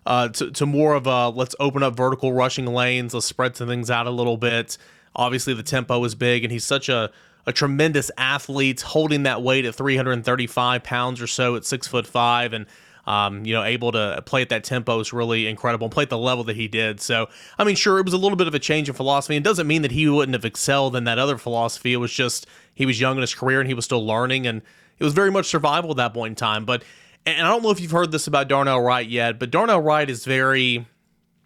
Uh, 0.06 0.28
to, 0.28 0.52
to 0.52 0.66
more 0.66 0.94
of 0.94 1.08
a 1.08 1.30
let's 1.30 1.56
open 1.58 1.84
up 1.84 1.96
vertical 1.96 2.34
rushing 2.34 2.66
lanes, 2.66 3.14
let's 3.14 3.28
spread 3.28 3.56
some 3.56 3.70
things 3.70 3.90
out 3.90 4.08
a 4.08 4.12
little 4.12 4.36
bit. 4.36 4.78
Obviously, 5.16 5.54
the 5.54 5.64
tempo 5.64 6.04
is 6.04 6.16
big, 6.16 6.44
and 6.44 6.52
he's 6.52 6.66
such 6.66 6.90
a 6.90 7.12
a 7.48 7.54
tremendous 7.54 8.10
athlete, 8.18 8.82
holding 8.82 9.24
that 9.24 9.44
weight 9.44 9.66
at 9.66 9.76
335 9.76 10.84
pounds 10.84 11.22
or 11.22 11.28
so 11.28 11.56
at 11.56 11.64
six 11.64 11.88
foot 11.88 12.08
five, 12.08 12.54
and 12.54 12.66
um, 13.08 13.46
you 13.46 13.54
know, 13.54 13.64
able 13.64 13.92
to 13.92 14.22
play 14.26 14.42
at 14.42 14.50
that 14.50 14.64
tempo 14.64 15.00
is 15.00 15.14
really 15.14 15.48
incredible 15.48 15.86
and 15.86 15.94
play 15.94 16.04
at 16.04 16.10
the 16.10 16.18
level 16.18 16.44
that 16.46 16.56
he 16.56 16.68
did. 16.68 17.00
So, 17.00 17.30
I 17.60 17.64
mean, 17.64 17.76
sure, 17.76 18.00
it 18.00 18.06
was 18.06 18.14
a 18.16 18.18
little 18.18 18.36
bit 18.36 18.48
of 18.48 18.56
a 18.56 18.60
change 18.60 18.90
in 18.90 18.96
philosophy. 18.96 19.36
It 19.36 19.44
doesn't 19.44 19.68
mean 19.68 19.84
that 19.84 19.92
he 19.92 20.10
wouldn't 20.10 20.34
have 20.34 20.46
excelled 20.46 20.96
in 20.96 21.04
that 21.04 21.20
other 21.20 21.38
philosophy. 21.38 21.94
It 21.94 21.98
was 21.98 22.12
just 22.12 22.48
he 22.74 22.86
was 22.86 23.00
young 23.00 23.18
in 23.18 23.22
his 23.22 23.36
career 23.36 23.60
and 23.60 23.68
he 23.68 23.76
was 23.76 23.86
still 23.86 24.06
learning, 24.06 24.48
and 24.48 24.62
it 24.98 25.04
was 25.04 25.14
very 25.14 25.32
much 25.32 25.46
survival 25.46 25.92
at 25.92 25.98
that 25.98 26.14
point 26.14 26.32
in 26.32 26.36
time. 26.36 26.66
But, 26.66 26.84
and 27.26 27.46
I 27.46 27.50
don't 27.50 27.62
know 27.62 27.70
if 27.70 27.80
you've 27.80 27.92
heard 27.92 28.12
this 28.12 28.28
about 28.28 28.48
Darnell 28.48 28.82
Wright 28.82 29.08
yet, 29.08 29.38
but 29.38 29.52
Darnell 29.52 29.82
Wright 29.82 30.10
is 30.10 30.26
very, 30.26 30.88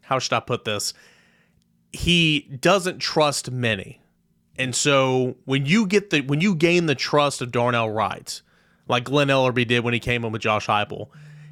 how 0.02 0.20
should 0.20 0.34
I 0.34 0.40
put 0.40 0.64
this? 0.64 0.94
He 1.92 2.42
doesn't 2.62 3.00
trust 3.00 3.52
many. 3.52 4.02
And 4.58 4.76
so 4.76 5.38
when 5.46 5.66
you 5.66 5.88
get 5.88 6.10
the 6.10 6.22
when 6.22 6.42
you 6.42 6.54
gain 6.54 6.86
the 6.86 6.96
trust 6.96 7.42
of 7.42 7.52
Darnell 7.52 7.90
Wright, 7.90 8.42
like 8.90 9.06
Glen 9.06 9.30
Elarbee 9.30 9.66
did 9.66 9.84
when 9.86 9.94
he 9.94 10.00
came 10.00 10.26
in 10.26 10.34
with 10.34 10.42
Josh 10.42 10.68
Heupel, 10.68 11.08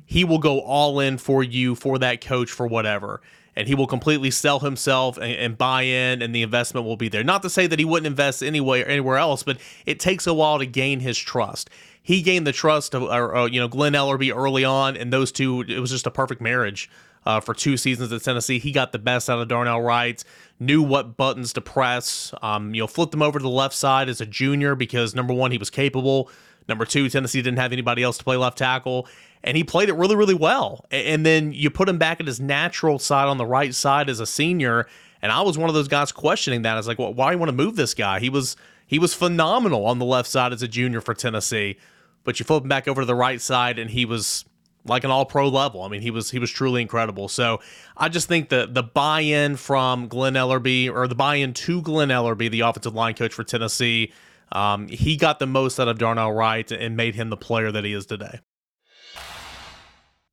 he 0.05 0.25
will 0.25 0.39
go 0.39 0.59
all 0.59 0.99
in 0.99 1.17
for 1.17 1.41
you, 1.41 1.73
for 1.73 1.97
that 1.99 2.21
coach, 2.21 2.51
for 2.51 2.67
whatever. 2.67 3.21
And 3.55 3.67
he 3.67 3.75
will 3.75 3.87
completely 3.87 4.29
sell 4.29 4.59
himself 4.59 5.17
and, 5.17 5.31
and, 5.31 5.57
buy 5.57 5.81
in, 5.81 6.21
and 6.21 6.35
the 6.35 6.43
investment 6.43 6.85
will 6.85 6.95
be 6.95 7.09
there. 7.09 7.23
Not 7.23 7.41
to 7.41 7.49
say 7.49 7.65
that 7.65 7.79
he 7.79 7.85
wouldn't 7.85 8.05
invest 8.05 8.43
anywhere 8.43 8.87
anywhere 8.87 9.17
else, 9.17 9.41
but 9.41 9.57
it 9.85 9.99
takes 9.99 10.27
a 10.27 10.33
while 10.33 10.59
to 10.59 10.65
gain 10.65 10.99
his 10.99 11.17
trust. 11.17 11.69
He 12.03 12.21
gained 12.21 12.45
the 12.45 12.51
trust 12.51 12.93
of, 12.93 13.03
or, 13.03 13.35
or, 13.35 13.49
you 13.49 13.59
know, 13.59 13.67
Glen 13.67 13.93
Elarbee 13.93 14.35
early 14.35 14.63
on, 14.63 14.95
and 14.95 15.11
those 15.11 15.31
two, 15.31 15.61
it 15.61 15.79
was 15.79 15.91
just 15.91 16.05
a 16.05 16.11
perfect 16.11 16.41
marriage 16.41 16.89
uh, 17.27 17.41
for 17.41 17.53
two 17.53 17.75
seasons 17.75 18.13
at 18.13 18.23
Tennessee. 18.23 18.57
He 18.57 18.71
got 18.71 18.93
the 18.93 18.99
best 18.99 19.29
out 19.29 19.37
of 19.37 19.49
Darnell 19.49 19.81
Wright, 19.81 20.23
knew 20.61 20.81
what 20.81 21.17
buttons 21.17 21.51
to 21.53 21.61
press. 21.61 22.33
Um, 22.41 22.73
you 22.73 22.81
know, 22.81 22.87
flipped 22.87 23.13
him 23.13 23.21
over 23.21 23.37
to 23.37 23.43
the 23.43 23.49
left 23.49 23.75
side 23.75 24.07
as 24.07 24.21
a 24.21 24.25
junior 24.25 24.75
because 24.75 25.13
number 25.13 25.33
one, 25.33 25.51
he 25.51 25.57
was 25.57 25.69
capable. 25.69 26.31
Number 26.69 26.85
two, 26.85 27.09
Tennessee 27.09 27.41
didn't 27.41 27.59
have 27.59 27.73
anybody 27.73 28.01
else 28.01 28.17
to 28.19 28.23
play 28.23 28.37
left 28.37 28.57
tackle, 28.57 29.09
and 29.43 29.57
he 29.57 29.65
played 29.65 29.89
it 29.89 29.95
really, 29.95 30.15
really 30.15 30.33
well. 30.33 30.85
And 30.89 31.25
then 31.25 31.51
you 31.51 31.69
put 31.69 31.89
him 31.89 31.97
back 31.97 32.21
at 32.21 32.27
his 32.27 32.39
natural 32.39 32.97
side 32.97 33.27
on 33.27 33.37
the 33.37 33.45
right 33.45 33.75
side 33.75 34.09
as 34.09 34.21
a 34.21 34.25
senior, 34.25 34.87
and 35.21 35.29
I 35.29 35.41
was 35.41 35.57
one 35.57 35.67
of 35.67 35.75
those 35.75 35.89
guys 35.89 36.13
questioning 36.13 36.61
that. 36.61 36.75
I 36.75 36.77
was 36.77 36.87
like, 36.87 36.97
well, 36.97 37.13
why 37.13 37.29
do 37.29 37.35
you 37.35 37.39
want 37.39 37.49
to 37.49 37.57
move 37.57 37.75
this 37.75 37.93
guy? 37.93 38.21
He 38.21 38.29
was 38.29 38.55
he 38.85 38.99
was 38.99 39.13
phenomenal 39.13 39.85
on 39.85 39.99
the 39.99 40.05
left 40.05 40.29
side 40.29 40.53
as 40.53 40.61
a 40.61 40.67
junior 40.67 41.01
for 41.01 41.13
Tennessee, 41.13 41.77
but 42.23 42.39
you 42.39 42.45
flip 42.45 42.63
him 42.63 42.69
back 42.69 42.87
over 42.87 43.01
to 43.01 43.05
the 43.05 43.15
right 43.15 43.41
side, 43.41 43.79
and 43.79 43.89
he 43.89 44.05
was 44.05 44.45
like 44.87 45.03
an 45.03 45.11
all 45.11 45.25
pro 45.25 45.47
level. 45.47 45.83
I 45.83 45.87
mean, 45.87 46.01
he 46.01 46.11
was 46.11 46.31
he 46.31 46.39
was 46.39 46.51
truly 46.51 46.81
incredible. 46.81 47.27
So 47.27 47.59
I 47.95 48.09
just 48.09 48.27
think 48.27 48.49
that 48.49 48.73
the 48.73 48.83
buy 48.83 49.21
in 49.21 49.55
from 49.55 50.07
Glen 50.07 50.33
Elarbee 50.33 50.91
or 50.91 51.07
the 51.07 51.15
buy 51.15 51.35
in 51.35 51.53
to 51.53 51.81
Glen 51.81 52.09
Elarbee, 52.09 52.49
the 52.49 52.61
offensive 52.61 52.93
line 52.93 53.13
coach 53.13 53.33
for 53.33 53.43
Tennessee, 53.43 54.11
um, 54.51 54.87
he 54.87 55.17
got 55.17 55.39
the 55.39 55.47
most 55.47 55.79
out 55.79 55.87
of 55.87 55.97
Darnell 55.97 56.31
Wright 56.31 56.69
and 56.71 56.95
made 56.95 57.15
him 57.15 57.29
the 57.29 57.37
player 57.37 57.71
that 57.71 57.83
he 57.83 57.93
is 57.93 58.05
today. 58.05 58.39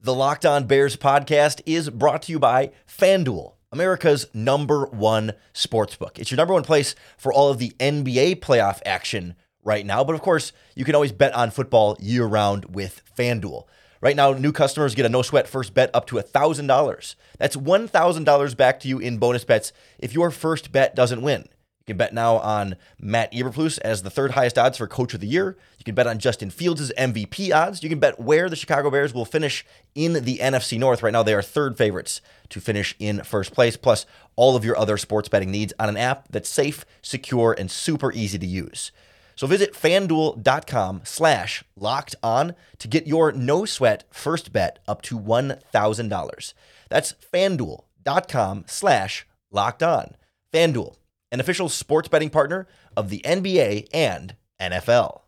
The 0.01 0.15
Locked 0.15 0.45
On 0.45 0.67
Bears 0.67 0.97
podcast 0.97 1.63
is 1.65 1.89
brought 1.89 2.23
to 2.23 2.33
you 2.33 2.39
by 2.39 2.73
FanDuel, 2.87 3.55
America's 3.73 4.27
number 4.35 4.85
one 4.87 5.33
sportsbook. 5.55 6.19
It's 6.19 6.31
your 6.31 6.37
number 6.37 6.53
one 6.53 6.63
place 6.63 6.95
for 7.17 7.33
all 7.33 7.49
of 7.51 7.59
the 7.59 7.71
NBA 7.81 8.41
playoff 8.41 8.81
action 8.85 9.35
right 9.65 9.85
now. 9.85 10.05
But 10.05 10.15
of 10.15 10.21
course, 10.21 10.53
you 10.75 10.85
can 10.85 10.95
always 10.95 11.13
bet 11.13 11.35
on 11.35 11.51
football 11.51 11.97
year 12.01 12.27
round 12.27 12.75
with 12.75 13.03
FanDuel. 13.19 13.65
Right 14.01 14.17
now, 14.17 14.33
new 14.33 14.53
customers 14.53 14.95
get 14.95 15.07
a 15.07 15.09
no 15.09 15.23
sweat 15.23 15.49
first 15.49 15.75
bet 15.75 15.91
up 15.95 16.07
to 16.09 16.17
$1,000. 16.17 17.15
That's 17.39 17.57
$1,000 17.57 18.57
back 18.57 18.81
to 18.81 18.89
you 18.89 18.99
in 18.99 19.19
bonus 19.19 19.45
bets 19.45 19.73
if 19.99 20.13
your 20.13 20.31
first 20.31 20.73
bet 20.73 20.95
doesn't 20.95 21.23
win. 21.23 21.49
You 21.87 21.93
can 21.93 21.99
bet 21.99 22.15
now 22.15 22.37
on 22.39 22.77
Matt 22.99 23.31
Eberflus 23.33 23.79
as 23.81 24.03
the 24.03 24.09
third 24.09 24.31
highest 24.31 24.57
odds 24.57 24.79
for 24.79 24.87
Coach 24.87 25.13
of 25.13 25.21
the 25.21 25.27
Year. 25.27 25.59
You 25.77 25.85
can 25.85 25.95
bet 25.95 26.07
on 26.07 26.19
Justin 26.19 26.49
Fields' 26.49 26.91
MVP 26.97 27.55
odds. 27.55 27.83
You 27.83 27.91
can 27.91 27.99
bet 27.99 28.19
where 28.19 28.49
the 28.49 28.57
Chicago 28.57 28.91
Bears 28.91 29.13
will 29.13 29.27
finish 29.27 29.67
in 29.95 30.25
the 30.25 30.39
NFC 30.39 30.79
North. 30.79 31.03
Right 31.03 31.13
now, 31.13 31.23
they 31.23 31.35
are 31.35 31.43
third 31.43 31.77
favorites 31.77 32.23
to 32.49 32.61
finish 32.61 32.97
in 32.99 33.23
first 33.23 33.53
place, 33.53 33.77
plus 33.77 34.07
all 34.35 34.57
of 34.57 34.65
your 34.65 34.79
other 34.79 34.97
sports 34.97 35.29
betting 35.29 35.51
needs 35.51 35.75
on 35.79 35.91
an 35.91 35.99
app 35.99 36.29
that's 36.31 36.49
safe, 36.49 36.87
secure, 37.03 37.55
and 37.59 37.71
super 37.71 38.11
easy 38.13 38.39
to 38.39 38.47
use. 38.47 38.91
So 39.37 39.47
visit 39.47 39.75
fanduel.com 39.75 41.03
slash 41.05 41.65
locked 41.77 42.15
on 42.23 42.55
to 42.79 42.89
get 42.89 43.07
your 43.07 43.33
no 43.33 43.65
sweat 43.65 44.05
first 44.11 44.53
bet 44.53 44.79
up 44.87 45.03
to 45.03 45.19
$1,000. 45.19 46.55
That's 46.89 47.15
fanduel.com 47.33 48.65
slash 48.67 49.27
locked 49.51 49.83
on. 49.83 50.17
Fanduel, 50.53 50.97
an 51.33 51.41
official 51.41 51.69
sports 51.69 52.09
betting 52.09 52.31
partner 52.31 52.69
of 52.97 53.11
the 53.11 53.21
NBA 53.25 53.89
and 53.93 54.37
NFL. 54.61 55.23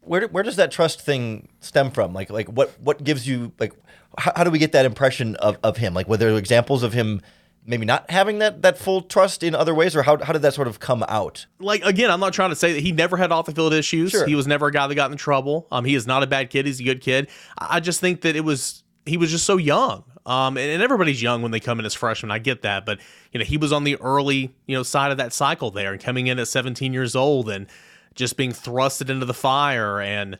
Where, 0.00 0.26
where 0.28 0.42
does 0.42 0.56
that 0.56 0.70
trust 0.70 1.02
thing 1.02 1.50
stem 1.60 1.90
from? 1.90 2.14
Like 2.14 2.30
like 2.30 2.48
what 2.48 2.80
what 2.80 3.04
gives 3.04 3.28
you 3.28 3.52
like 3.58 3.74
how, 4.16 4.32
how 4.36 4.44
do 4.44 4.50
we 4.50 4.58
get 4.58 4.72
that 4.72 4.86
impression 4.86 5.36
of, 5.36 5.58
of 5.62 5.76
him? 5.76 5.92
Like 5.92 6.08
were 6.08 6.16
there 6.16 6.34
examples 6.38 6.82
of 6.82 6.94
him 6.94 7.20
maybe 7.68 7.84
not 7.84 8.10
having 8.10 8.38
that 8.38 8.62
that 8.62 8.78
full 8.78 9.02
trust 9.02 9.42
in 9.42 9.54
other 9.54 9.74
ways, 9.74 9.94
or 9.94 10.02
how 10.02 10.22
how 10.24 10.32
did 10.32 10.42
that 10.42 10.54
sort 10.54 10.66
of 10.66 10.80
come 10.80 11.04
out? 11.08 11.46
Like 11.60 11.84
again, 11.84 12.10
I'm 12.10 12.18
not 12.18 12.32
trying 12.32 12.50
to 12.50 12.56
say 12.56 12.72
that 12.72 12.80
he 12.80 12.90
never 12.90 13.16
had 13.16 13.30
off 13.30 13.46
the 13.46 13.52
field 13.52 13.74
issues. 13.74 14.10
Sure. 14.10 14.26
He 14.26 14.34
was 14.34 14.46
never 14.46 14.66
a 14.66 14.72
guy 14.72 14.86
that 14.86 14.94
got 14.94 15.12
in 15.12 15.16
trouble. 15.16 15.68
Um, 15.70 15.84
he 15.84 15.94
is 15.94 16.06
not 16.06 16.22
a 16.22 16.26
bad 16.26 16.50
kid. 16.50 16.66
He's 16.66 16.80
a 16.80 16.84
good 16.84 17.02
kid. 17.02 17.28
I 17.56 17.78
just 17.78 18.00
think 18.00 18.22
that 18.22 18.34
it 18.34 18.40
was 18.40 18.82
he 19.06 19.16
was 19.16 19.30
just 19.30 19.44
so 19.44 19.58
young. 19.58 20.04
Um, 20.26 20.58
and, 20.58 20.70
and 20.70 20.82
everybody's 20.82 21.22
young 21.22 21.40
when 21.40 21.52
they 21.52 21.60
come 21.60 21.78
in 21.78 21.86
as 21.86 21.94
freshmen. 21.94 22.30
I 22.30 22.38
get 22.38 22.62
that, 22.62 22.84
but 22.84 22.98
you 23.32 23.38
know 23.38 23.44
he 23.44 23.58
was 23.58 23.72
on 23.72 23.84
the 23.84 23.96
early 23.96 24.54
you 24.66 24.76
know 24.76 24.82
side 24.82 25.12
of 25.12 25.18
that 25.18 25.32
cycle 25.32 25.70
there, 25.70 25.92
and 25.92 26.02
coming 26.02 26.26
in 26.26 26.38
at 26.38 26.48
17 26.48 26.92
years 26.92 27.14
old 27.14 27.48
and 27.48 27.66
just 28.14 28.36
being 28.36 28.52
thrusted 28.52 29.10
into 29.10 29.26
the 29.26 29.34
fire 29.34 30.00
and. 30.00 30.38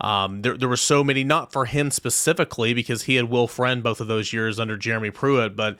Um, 0.00 0.42
there, 0.42 0.56
there 0.56 0.68
were 0.68 0.76
so 0.76 1.02
many, 1.02 1.24
not 1.24 1.52
for 1.52 1.64
him 1.64 1.90
specifically, 1.90 2.72
because 2.72 3.02
he 3.02 3.16
had 3.16 3.28
Will 3.28 3.48
Friend 3.48 3.82
both 3.82 4.00
of 4.00 4.06
those 4.06 4.32
years 4.32 4.60
under 4.60 4.76
Jeremy 4.76 5.10
Pruitt, 5.10 5.56
but 5.56 5.76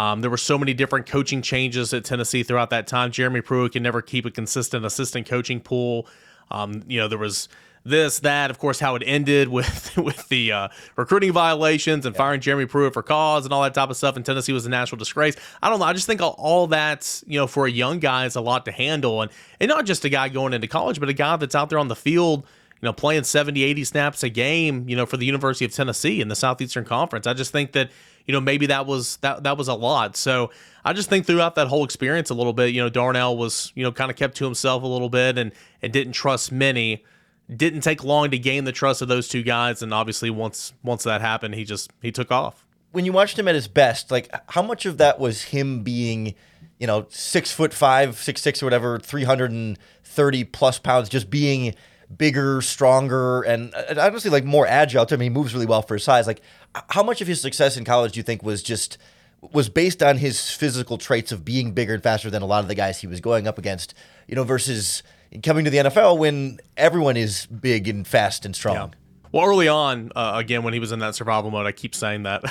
um, 0.00 0.22
there 0.22 0.30
were 0.30 0.38
so 0.38 0.56
many 0.56 0.72
different 0.72 1.04
coaching 1.04 1.42
changes 1.42 1.92
at 1.92 2.06
Tennessee 2.06 2.42
throughout 2.42 2.70
that 2.70 2.86
time. 2.86 3.10
Jeremy 3.10 3.42
Pruitt 3.42 3.72
can 3.72 3.82
never 3.82 4.00
keep 4.00 4.24
a 4.24 4.30
consistent 4.30 4.86
assistant 4.86 5.28
coaching 5.28 5.60
pool. 5.60 6.06
Um, 6.50 6.82
you 6.88 6.98
know, 6.98 7.06
there 7.06 7.18
was 7.18 7.50
this, 7.84 8.20
that. 8.20 8.50
Of 8.50 8.58
course, 8.58 8.80
how 8.80 8.94
it 8.94 9.02
ended 9.04 9.48
with 9.50 9.94
with 9.98 10.26
the 10.30 10.52
uh, 10.52 10.68
recruiting 10.96 11.32
violations 11.32 12.06
and 12.06 12.16
firing 12.16 12.40
Jeremy 12.40 12.64
Pruitt 12.64 12.94
for 12.94 13.02
cause 13.02 13.44
and 13.44 13.52
all 13.52 13.62
that 13.62 13.74
type 13.74 13.90
of 13.90 13.96
stuff. 13.98 14.16
And 14.16 14.24
Tennessee 14.24 14.54
was 14.54 14.64
a 14.64 14.70
national 14.70 14.96
disgrace. 14.98 15.36
I 15.62 15.68
don't 15.68 15.80
know. 15.80 15.84
I 15.84 15.92
just 15.92 16.06
think 16.06 16.22
all, 16.22 16.34
all 16.38 16.68
that 16.68 17.22
you 17.26 17.38
know 17.38 17.46
for 17.46 17.66
a 17.66 17.70
young 17.70 17.98
guy 17.98 18.24
is 18.24 18.36
a 18.36 18.40
lot 18.40 18.64
to 18.64 18.72
handle, 18.72 19.20
and 19.20 19.30
and 19.60 19.68
not 19.68 19.84
just 19.84 20.06
a 20.06 20.08
guy 20.08 20.30
going 20.30 20.54
into 20.54 20.66
college, 20.66 20.98
but 20.98 21.10
a 21.10 21.12
guy 21.12 21.36
that's 21.36 21.54
out 21.54 21.68
there 21.68 21.78
on 21.78 21.88
the 21.88 21.96
field 21.96 22.46
you 22.80 22.86
know, 22.86 22.92
playing 22.94 23.24
70, 23.24 23.62
80 23.62 23.84
snaps 23.84 24.22
a 24.22 24.30
game, 24.30 24.88
you 24.88 24.96
know, 24.96 25.04
for 25.04 25.18
the 25.18 25.26
University 25.26 25.66
of 25.66 25.72
Tennessee 25.72 26.20
in 26.20 26.28
the 26.28 26.34
Southeastern 26.34 26.84
Conference. 26.84 27.26
I 27.26 27.34
just 27.34 27.52
think 27.52 27.72
that, 27.72 27.90
you 28.26 28.32
know, 28.32 28.40
maybe 28.40 28.66
that 28.66 28.86
was 28.86 29.18
that 29.18 29.42
that 29.42 29.58
was 29.58 29.68
a 29.68 29.74
lot. 29.74 30.16
So 30.16 30.50
I 30.84 30.94
just 30.94 31.10
think 31.10 31.26
throughout 31.26 31.56
that 31.56 31.66
whole 31.66 31.84
experience 31.84 32.30
a 32.30 32.34
little 32.34 32.54
bit, 32.54 32.72
you 32.72 32.80
know, 32.80 32.88
Darnell 32.88 33.36
was, 33.36 33.70
you 33.74 33.82
know, 33.82 33.92
kind 33.92 34.10
of 34.10 34.16
kept 34.16 34.36
to 34.36 34.44
himself 34.44 34.82
a 34.82 34.86
little 34.86 35.10
bit 35.10 35.36
and 35.36 35.52
and 35.82 35.92
didn't 35.92 36.14
trust 36.14 36.50
many. 36.52 37.04
Didn't 37.54 37.80
take 37.80 38.04
long 38.04 38.30
to 38.30 38.38
gain 38.38 38.64
the 38.64 38.72
trust 38.72 39.02
of 39.02 39.08
those 39.08 39.26
two 39.26 39.42
guys, 39.42 39.82
and 39.82 39.92
obviously 39.92 40.30
once 40.30 40.72
once 40.84 41.02
that 41.02 41.20
happened, 41.20 41.56
he 41.56 41.64
just 41.64 41.90
he 42.00 42.12
took 42.12 42.30
off. 42.30 42.64
When 42.92 43.04
you 43.04 43.12
watched 43.12 43.38
him 43.38 43.48
at 43.48 43.56
his 43.56 43.68
best, 43.68 44.10
like 44.10 44.30
how 44.50 44.62
much 44.62 44.86
of 44.86 44.98
that 44.98 45.18
was 45.18 45.42
him 45.42 45.82
being, 45.82 46.34
you 46.78 46.86
know, 46.86 47.06
six 47.08 47.50
foot 47.50 47.74
five, 47.74 48.16
six 48.16 48.40
six 48.40 48.62
or 48.62 48.66
whatever, 48.66 49.00
three 49.00 49.24
hundred 49.24 49.50
and 49.50 49.76
thirty 50.04 50.44
plus 50.44 50.78
pounds, 50.78 51.08
just 51.08 51.28
being 51.28 51.74
bigger, 52.16 52.60
stronger, 52.60 53.42
and 53.42 53.74
honestly 53.96 54.30
like 54.30 54.44
more 54.44 54.66
agile. 54.66 55.06
To 55.06 55.16
me, 55.16 55.26
he 55.26 55.30
moves 55.30 55.54
really 55.54 55.66
well 55.66 55.82
for 55.82 55.94
his 55.94 56.04
size. 56.04 56.26
Like, 56.26 56.40
how 56.88 57.02
much 57.02 57.20
of 57.20 57.28
his 57.28 57.40
success 57.40 57.76
in 57.76 57.84
college 57.84 58.12
do 58.12 58.20
you 58.20 58.24
think 58.24 58.42
was 58.42 58.62
just 58.62 58.98
was 59.52 59.68
based 59.68 60.02
on 60.02 60.18
his 60.18 60.50
physical 60.50 60.98
traits 60.98 61.32
of 61.32 61.44
being 61.44 61.72
bigger 61.72 61.94
and 61.94 62.02
faster 62.02 62.28
than 62.28 62.42
a 62.42 62.46
lot 62.46 62.62
of 62.62 62.68
the 62.68 62.74
guys 62.74 63.00
he 63.00 63.06
was 63.06 63.20
going 63.20 63.46
up 63.46 63.58
against? 63.58 63.94
You 64.26 64.34
know, 64.34 64.44
versus 64.44 65.02
coming 65.42 65.64
to 65.64 65.70
the 65.70 65.78
NFL 65.78 66.18
when 66.18 66.60
everyone 66.76 67.16
is 67.16 67.46
big 67.46 67.88
and 67.88 68.06
fast 68.06 68.44
and 68.44 68.54
strong. 68.54 68.74
Yeah. 68.74 68.88
Well, 69.32 69.46
early 69.46 69.68
on, 69.68 70.10
uh, 70.16 70.32
again, 70.34 70.64
when 70.64 70.74
he 70.74 70.80
was 70.80 70.90
in 70.90 70.98
that 70.98 71.14
survival 71.14 71.52
mode, 71.52 71.64
I 71.64 71.70
keep 71.70 71.94
saying 71.94 72.24
that. 72.24 72.42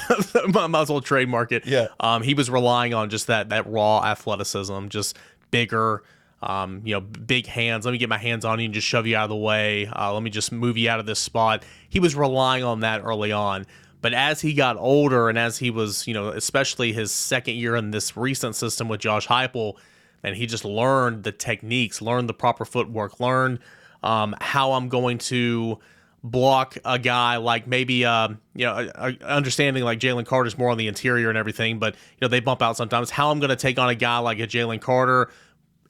Might 0.54 0.82
as 0.82 0.90
well 0.90 1.02
trademark 1.02 1.52
it. 1.52 1.66
Yeah. 1.66 1.88
Um, 2.00 2.24
he 2.24 2.34
was 2.34 2.50
relying 2.50 2.94
on 2.94 3.10
just 3.10 3.28
that 3.28 3.50
that 3.50 3.68
raw 3.68 4.02
athleticism, 4.02 4.88
just 4.88 5.18
bigger, 5.52 6.04
um, 6.42 6.82
you 6.86 6.94
know, 6.94 7.02
big 7.02 7.48
hands. 7.48 7.86
Let 7.86 7.92
me 7.92 7.98
get 7.98 8.10
my 8.10 8.18
hands 8.18 8.46
on 8.46 8.60
you 8.60 8.66
and 8.66 8.74
just 8.74 8.88
shove 8.88 9.06
you 9.06 9.16
out 9.16 9.24
of 9.24 9.30
the 9.30 9.36
way. 9.36 9.88
Uh, 9.88 10.14
let 10.14 10.24
me 10.24 10.30
just 10.30 10.52
move 10.52 10.78
you 10.78 10.90
out 10.90 11.00
of 11.00 11.06
this 11.06 11.20
spot. 11.20 11.64
He 11.90 12.00
was 12.00 12.16
relying 12.16 12.64
on 12.64 12.82
that 12.82 13.02
early 13.04 13.32
on. 13.32 13.66
But 14.02 14.14
as 14.14 14.40
he 14.40 14.54
got 14.54 14.78
older 14.78 15.28
and 15.28 15.38
as 15.38 15.58
he 15.58 15.72
was, 15.72 16.08
you 16.08 16.14
know, 16.14 16.30
especially 16.30 16.94
his 16.94 17.12
second 17.12 17.56
year 17.56 17.76
in 17.76 17.92
this 17.92 18.16
recent 18.16 18.56
system 18.56 18.88
with 18.88 19.02
Josh 19.02 19.28
Heupel, 19.28 19.76
and 20.24 20.36
he 20.36 20.46
just 20.46 20.64
learned 20.64 21.24
the 21.24 21.32
techniques, 21.32 22.02
learned 22.02 22.30
the 22.30 22.34
proper 22.34 22.64
footwork, 22.64 23.20
learned 23.20 23.60
um, 24.04 24.36
how 24.40 24.74
I'm 24.74 24.88
going 24.88 25.18
to 25.18 25.80
block 26.24 26.78
a 26.84 27.00
guy 27.00 27.38
like 27.38 27.66
maybe 27.66 28.04
uh, 28.06 28.28
you 28.54 28.66
know 28.66 28.90
understanding 29.22 29.84
like 29.84 30.00
Jalen 30.00 30.26
Carter's 30.26 30.58
more 30.58 30.70
on 30.70 30.78
the 30.78 30.88
interior 30.88 31.30
and 31.30 31.38
everything, 31.38 31.80
but 31.80 31.96
you 31.96 32.18
know 32.22 32.28
they 32.28 32.40
bump 32.40 32.62
out 32.62 32.78
sometimes. 32.78 33.10
How 33.10 33.32
I'm 33.32 33.40
going 33.40 33.50
to 33.50 33.56
take 33.56 33.80
on 33.80 33.90
a 33.90 33.96
guy 33.96 34.20
like 34.20 34.40
a 34.40 34.48
Jalen 34.48 34.82
Carter 34.82 35.30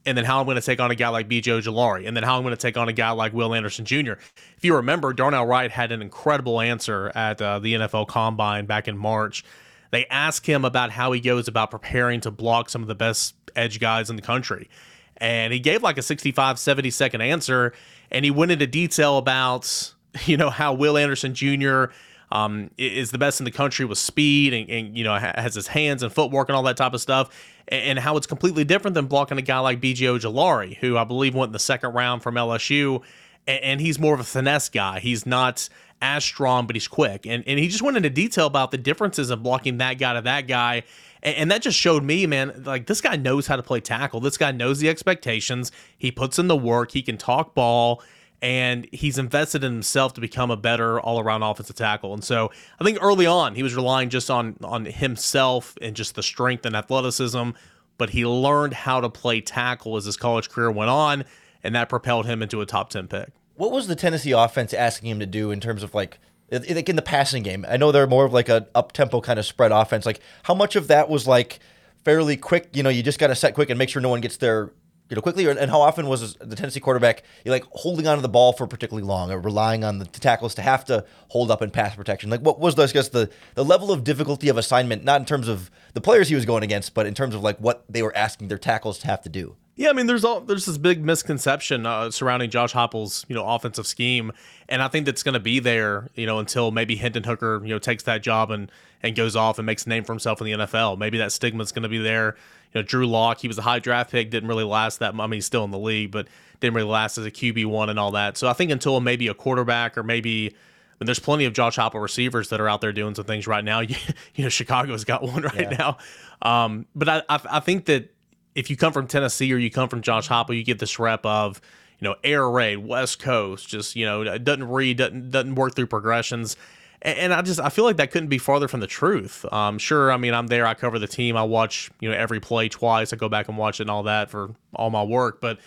and 0.05 0.17
then 0.17 0.25
how 0.25 0.39
I'm 0.39 0.45
going 0.45 0.55
to 0.55 0.61
take 0.61 0.79
on 0.79 0.91
a 0.91 0.95
guy 0.95 1.09
like 1.09 1.27
BJ 1.27 1.61
Ojulari, 1.61 2.07
and 2.07 2.15
then 2.15 2.23
how 2.23 2.37
I'm 2.37 2.43
going 2.43 2.55
to 2.55 2.61
take 2.61 2.77
on 2.77 2.89
a 2.89 2.93
guy 2.93 3.11
like 3.11 3.33
Will 3.33 3.53
Anderson 3.53 3.85
Jr. 3.85 4.13
If 4.57 4.63
you 4.63 4.75
remember, 4.75 5.13
Darnell 5.13 5.45
Wright 5.45 5.69
had 5.69 5.91
an 5.91 6.01
incredible 6.01 6.61
answer 6.61 7.11
at 7.15 7.41
uh, 7.41 7.59
the 7.59 7.73
NFL 7.73 8.07
Combine 8.07 8.65
back 8.65 8.87
in 8.87 8.97
March. 8.97 9.43
They 9.91 10.05
asked 10.05 10.45
him 10.45 10.65
about 10.65 10.91
how 10.91 11.11
he 11.11 11.19
goes 11.19 11.47
about 11.47 11.71
preparing 11.71 12.21
to 12.21 12.31
block 12.31 12.69
some 12.69 12.81
of 12.81 12.87
the 12.87 12.95
best 12.95 13.35
edge 13.55 13.79
guys 13.79 14.09
in 14.09 14.15
the 14.15 14.21
country. 14.21 14.69
And 15.17 15.51
he 15.51 15.59
gave 15.59 15.83
like 15.83 15.97
a 15.97 16.01
65, 16.01 16.59
70 16.59 16.89
second 16.91 17.21
answer, 17.21 17.73
and 18.09 18.23
he 18.23 18.31
went 18.31 18.51
into 18.51 18.67
detail 18.67 19.17
about, 19.17 19.93
you 20.25 20.37
know, 20.37 20.49
how 20.49 20.73
Will 20.73 20.97
Anderson 20.97 21.33
Jr 21.33 21.85
um, 22.31 22.69
is 22.77 23.11
the 23.11 23.17
best 23.17 23.39
in 23.39 23.45
the 23.45 23.51
country 23.51 23.85
with 23.85 23.97
speed 23.97 24.53
and, 24.53 24.69
and, 24.69 24.97
you 24.97 25.03
know 25.03 25.15
has 25.15 25.55
his 25.55 25.67
hands 25.67 26.03
and 26.03 26.13
footwork 26.13 26.49
and 26.49 26.55
all 26.55 26.63
that 26.63 26.77
type 26.77 26.93
of 26.93 27.01
stuff, 27.01 27.29
and, 27.67 27.83
and 27.83 27.99
how 27.99 28.17
it's 28.17 28.27
completely 28.27 28.63
different 28.63 28.95
than 28.95 29.07
blocking 29.07 29.37
a 29.37 29.41
guy 29.41 29.59
like 29.59 29.81
BJ 29.81 30.19
Ojulari, 30.19 30.77
who 30.77 30.97
I 30.97 31.03
believe 31.03 31.35
went 31.35 31.49
in 31.49 31.53
the 31.53 31.59
second 31.59 31.93
round 31.93 32.21
from 32.21 32.35
LSU, 32.35 33.01
and, 33.47 33.63
and 33.63 33.81
he's 33.81 33.99
more 33.99 34.13
of 34.13 34.19
a 34.19 34.25
finesse 34.25 34.69
guy. 34.69 34.99
He's 34.99 35.25
not 35.25 35.69
as 36.01 36.23
strong, 36.23 36.67
but 36.67 36.75
he's 36.75 36.87
quick, 36.87 37.25
and 37.25 37.43
and 37.47 37.59
he 37.59 37.67
just 37.67 37.81
went 37.81 37.97
into 37.97 38.09
detail 38.09 38.47
about 38.47 38.71
the 38.71 38.77
differences 38.77 39.29
of 39.29 39.43
blocking 39.43 39.77
that 39.79 39.95
guy 39.95 40.13
to 40.13 40.21
that 40.21 40.47
guy. 40.47 40.83
And 41.21 41.51
that 41.51 41.61
just 41.61 41.77
showed 41.77 42.01
me, 42.01 42.25
man, 42.27 42.63
like 42.65 42.85
this 42.85 43.01
guy 43.01 43.17
knows 43.17 43.45
how 43.45 43.57
to 43.57 43.63
play 43.63 43.81
tackle. 43.81 44.21
This 44.21 44.37
guy 44.37 44.53
knows 44.53 44.79
the 44.79 44.87
expectations. 44.87 45.69
He 45.97 46.11
puts 46.11 46.39
in 46.39 46.47
the 46.47 46.55
work. 46.55 46.91
He 46.91 47.01
can 47.01 47.17
talk 47.17 47.53
ball 47.53 48.01
and 48.41 48.87
he's 48.91 49.17
invested 49.17 49.63
in 49.63 49.73
himself 49.73 50.13
to 50.13 50.21
become 50.21 50.49
a 50.49 50.57
better 50.57 50.99
all-around 50.99 51.43
offensive 51.43 51.75
tackle. 51.75 52.13
And 52.13 52.23
so 52.23 52.51
I 52.79 52.83
think 52.83 52.97
early 53.01 53.25
on 53.25 53.55
he 53.55 53.63
was 53.63 53.75
relying 53.75 54.09
just 54.09 54.29
on 54.29 54.55
on 54.63 54.85
himself 54.85 55.77
and 55.81 55.95
just 55.95 56.15
the 56.15 56.23
strength 56.23 56.65
and 56.65 56.75
athleticism, 56.75 57.51
but 57.97 58.11
he 58.11 58.25
learned 58.25 58.73
how 58.73 59.01
to 59.01 59.09
play 59.09 59.41
tackle 59.41 59.97
as 59.97 60.05
his 60.05 60.17
college 60.17 60.49
career 60.49 60.71
went 60.71 60.89
on, 60.89 61.25
and 61.63 61.75
that 61.75 61.89
propelled 61.89 62.25
him 62.25 62.41
into 62.41 62.61
a 62.61 62.65
top 62.65 62.89
10 62.89 63.07
pick. 63.07 63.29
What 63.55 63.71
was 63.71 63.87
the 63.87 63.95
Tennessee 63.95 64.31
offense 64.31 64.73
asking 64.73 65.09
him 65.09 65.19
to 65.19 65.25
do 65.25 65.51
in 65.51 65.59
terms 65.59 65.83
of 65.83 65.93
like 65.93 66.19
like 66.51 66.89
in 66.89 66.95
the 66.95 67.01
passing 67.01 67.43
game? 67.43 67.65
I 67.67 67.77
know 67.77 67.91
they're 67.91 68.07
more 68.07 68.25
of 68.25 68.33
like 68.33 68.49
a 68.49 68.67
up-tempo 68.73 69.21
kind 69.21 69.37
of 69.37 69.45
spread 69.45 69.71
offense. 69.71 70.05
Like 70.05 70.21
how 70.43 70.53
much 70.55 70.75
of 70.75 70.87
that 70.87 71.09
was 71.09 71.27
like 71.27 71.59
fairly 72.05 72.37
quick, 72.37 72.69
you 72.73 72.81
know, 72.81 72.89
you 72.89 73.03
just 73.03 73.19
got 73.19 73.27
to 73.27 73.35
set 73.35 73.53
quick 73.53 73.69
and 73.69 73.77
make 73.77 73.89
sure 73.89 74.01
no 74.01 74.09
one 74.09 74.21
gets 74.21 74.37
there 74.37 74.71
you 75.09 75.15
know, 75.15 75.21
quickly? 75.21 75.47
and 75.47 75.71
how 75.71 75.81
often 75.81 76.07
was 76.07 76.35
the 76.35 76.55
Tennessee 76.55 76.79
quarterback 76.79 77.23
you 77.43 77.51
like 77.51 77.65
holding 77.71 78.07
onto 78.07 78.21
the 78.21 78.29
ball 78.29 78.53
for 78.53 78.67
particularly 78.67 79.05
long, 79.05 79.31
or 79.31 79.39
relying 79.39 79.83
on 79.83 79.99
the 79.99 80.05
tackles 80.05 80.53
to 80.55 80.61
have 80.61 80.85
to 80.85 81.05
hold 81.29 81.51
up 81.51 81.61
in 81.61 81.71
pass 81.71 81.95
protection? 81.95 82.29
Like, 82.29 82.41
what 82.41 82.59
was 82.59 82.77
I 82.77 82.87
guess 82.87 83.09
the 83.09 83.29
the 83.55 83.65
level 83.65 83.91
of 83.91 84.03
difficulty 84.03 84.49
of 84.49 84.57
assignment, 84.57 85.03
not 85.03 85.19
in 85.19 85.25
terms 85.25 85.47
of 85.47 85.71
the 85.93 86.01
players 86.01 86.29
he 86.29 86.35
was 86.35 86.45
going 86.45 86.63
against, 86.63 86.93
but 86.93 87.05
in 87.05 87.13
terms 87.13 87.35
of 87.35 87.41
like 87.41 87.57
what 87.57 87.83
they 87.89 88.01
were 88.03 88.15
asking 88.15 88.47
their 88.47 88.57
tackles 88.57 88.99
to 88.99 89.07
have 89.07 89.21
to 89.23 89.29
do? 89.29 89.55
Yeah, 89.79 89.91
I 89.91 89.93
mean, 89.93 90.07
there's 90.07 90.25
all 90.25 90.41
there's 90.41 90.65
this 90.65 90.77
big 90.77 91.05
misconception 91.05 91.85
uh, 91.85 92.11
surrounding 92.11 92.49
Josh 92.49 92.73
Heupel's 92.73 93.25
you 93.29 93.35
know 93.35 93.47
offensive 93.47 93.87
scheme, 93.87 94.33
and 94.67 94.81
I 94.81 94.89
think 94.89 95.05
that's 95.05 95.23
going 95.23 95.35
to 95.35 95.39
be 95.39 95.59
there 95.59 96.09
you 96.15 96.25
know 96.25 96.39
until 96.39 96.71
maybe 96.71 96.97
Hendon 96.97 97.23
Hooker 97.23 97.61
you 97.63 97.69
know 97.69 97.79
takes 97.79 98.03
that 98.03 98.21
job 98.21 98.51
and 98.51 98.69
and 99.01 99.15
goes 99.15 99.37
off 99.37 99.57
and 99.57 99.65
makes 99.65 99.85
a 99.85 99.89
name 99.89 100.03
for 100.03 100.11
himself 100.11 100.41
in 100.41 100.45
the 100.47 100.65
NFL. 100.65 100.97
Maybe 100.97 101.17
that 101.19 101.31
stigma 101.31 101.63
is 101.63 101.71
going 101.71 101.83
to 101.83 101.89
be 101.89 101.97
there. 101.97 102.35
You 102.73 102.81
know, 102.81 102.85
Drew 102.85 103.07
Lock, 103.07 103.39
he 103.39 103.47
was 103.47 103.57
a 103.57 103.61
high 103.61 103.79
draft 103.79 104.11
pick, 104.11 104.29
didn't 104.29 104.49
really 104.49 104.65
last 104.65 104.99
that. 104.99 105.13
I 105.13 105.17
mean, 105.17 105.31
he's 105.31 105.45
still 105.45 105.63
in 105.63 105.71
the 105.71 105.79
league, 105.79 106.11
but 106.11 106.27
didn't 106.59 106.75
really 106.75 106.89
last 106.89 107.17
as 107.17 107.25
a 107.25 107.31
QB 107.31 107.65
one 107.67 107.89
and 107.89 107.97
all 107.97 108.11
that. 108.11 108.37
So 108.37 108.49
I 108.49 108.53
think 108.53 108.71
until 108.71 108.99
maybe 108.99 109.29
a 109.29 109.33
quarterback 109.33 109.97
or 109.97 110.03
maybe 110.03 110.55
mean, 110.99 111.05
there's 111.05 111.19
plenty 111.19 111.45
of 111.45 111.53
Josh 111.53 111.77
Heupel 111.77 112.01
receivers 112.01 112.49
that 112.49 112.59
are 112.59 112.67
out 112.67 112.81
there 112.81 112.91
doing 112.91 113.15
some 113.15 113.25
things 113.25 113.47
right 113.47 113.63
now. 113.63 113.79
you 113.79 113.95
know, 114.37 114.49
Chicago's 114.49 115.05
got 115.05 115.23
one 115.23 115.43
right 115.43 115.71
yeah. 115.71 115.77
now. 115.77 115.97
Um, 116.41 116.85
but 116.95 117.09
I, 117.09 117.23
I, 117.29 117.39
I 117.51 117.59
think 117.59 117.85
that 117.85 118.13
if 118.59 118.69
you 118.69 118.75
come 118.75 118.91
from 118.91 119.07
Tennessee 119.07 119.53
or 119.53 119.57
you 119.57 119.71
come 119.71 119.87
from 119.87 120.01
Josh 120.01 120.27
Heupel, 120.27 120.55
you 120.57 120.63
get 120.63 120.79
this 120.79 120.99
rep 120.99 121.25
of 121.25 121.61
you 121.97 122.07
know 122.07 122.15
air 122.25 122.47
raid, 122.49 122.79
West 122.79 123.19
Coast, 123.19 123.69
just 123.69 123.95
you 123.95 124.05
know 124.05 124.37
doesn't 124.37 124.67
read, 124.67 124.97
doesn't 124.97 125.31
doesn't 125.31 125.55
work 125.55 125.75
through 125.75 125.87
progressions. 125.87 126.57
And, 127.01 127.33
I 127.33 127.41
just 127.41 127.61
I 127.61 127.69
feel 127.69 127.85
like 127.85 127.95
that 127.95 128.11
couldn't 128.11 128.27
be 128.27 128.37
farther 128.37 128.67
from 128.67 128.81
the 128.81 128.87
truth. 128.87 129.45
Um, 129.53 129.77
sure, 129.77 130.11
I 130.11 130.17
mean 130.17 130.33
I'm 130.33 130.47
there, 130.47 130.65
I 130.67 130.73
cover 130.73 130.99
the 130.99 131.07
team, 131.07 131.37
I 131.37 131.43
watch 131.43 131.89
you 132.01 132.09
know 132.09 132.15
every 132.15 132.41
play 132.41 132.67
twice, 132.67 133.13
I 133.13 133.15
go 133.15 133.29
back 133.29 133.47
and 133.47 133.57
watch 133.57 133.79
it 133.79 133.83
and 133.83 133.91
all 133.91 134.03
that 134.03 134.29
for 134.29 134.53
all 134.75 134.89
my 134.89 135.03
work. 135.03 135.39
But 135.39 135.59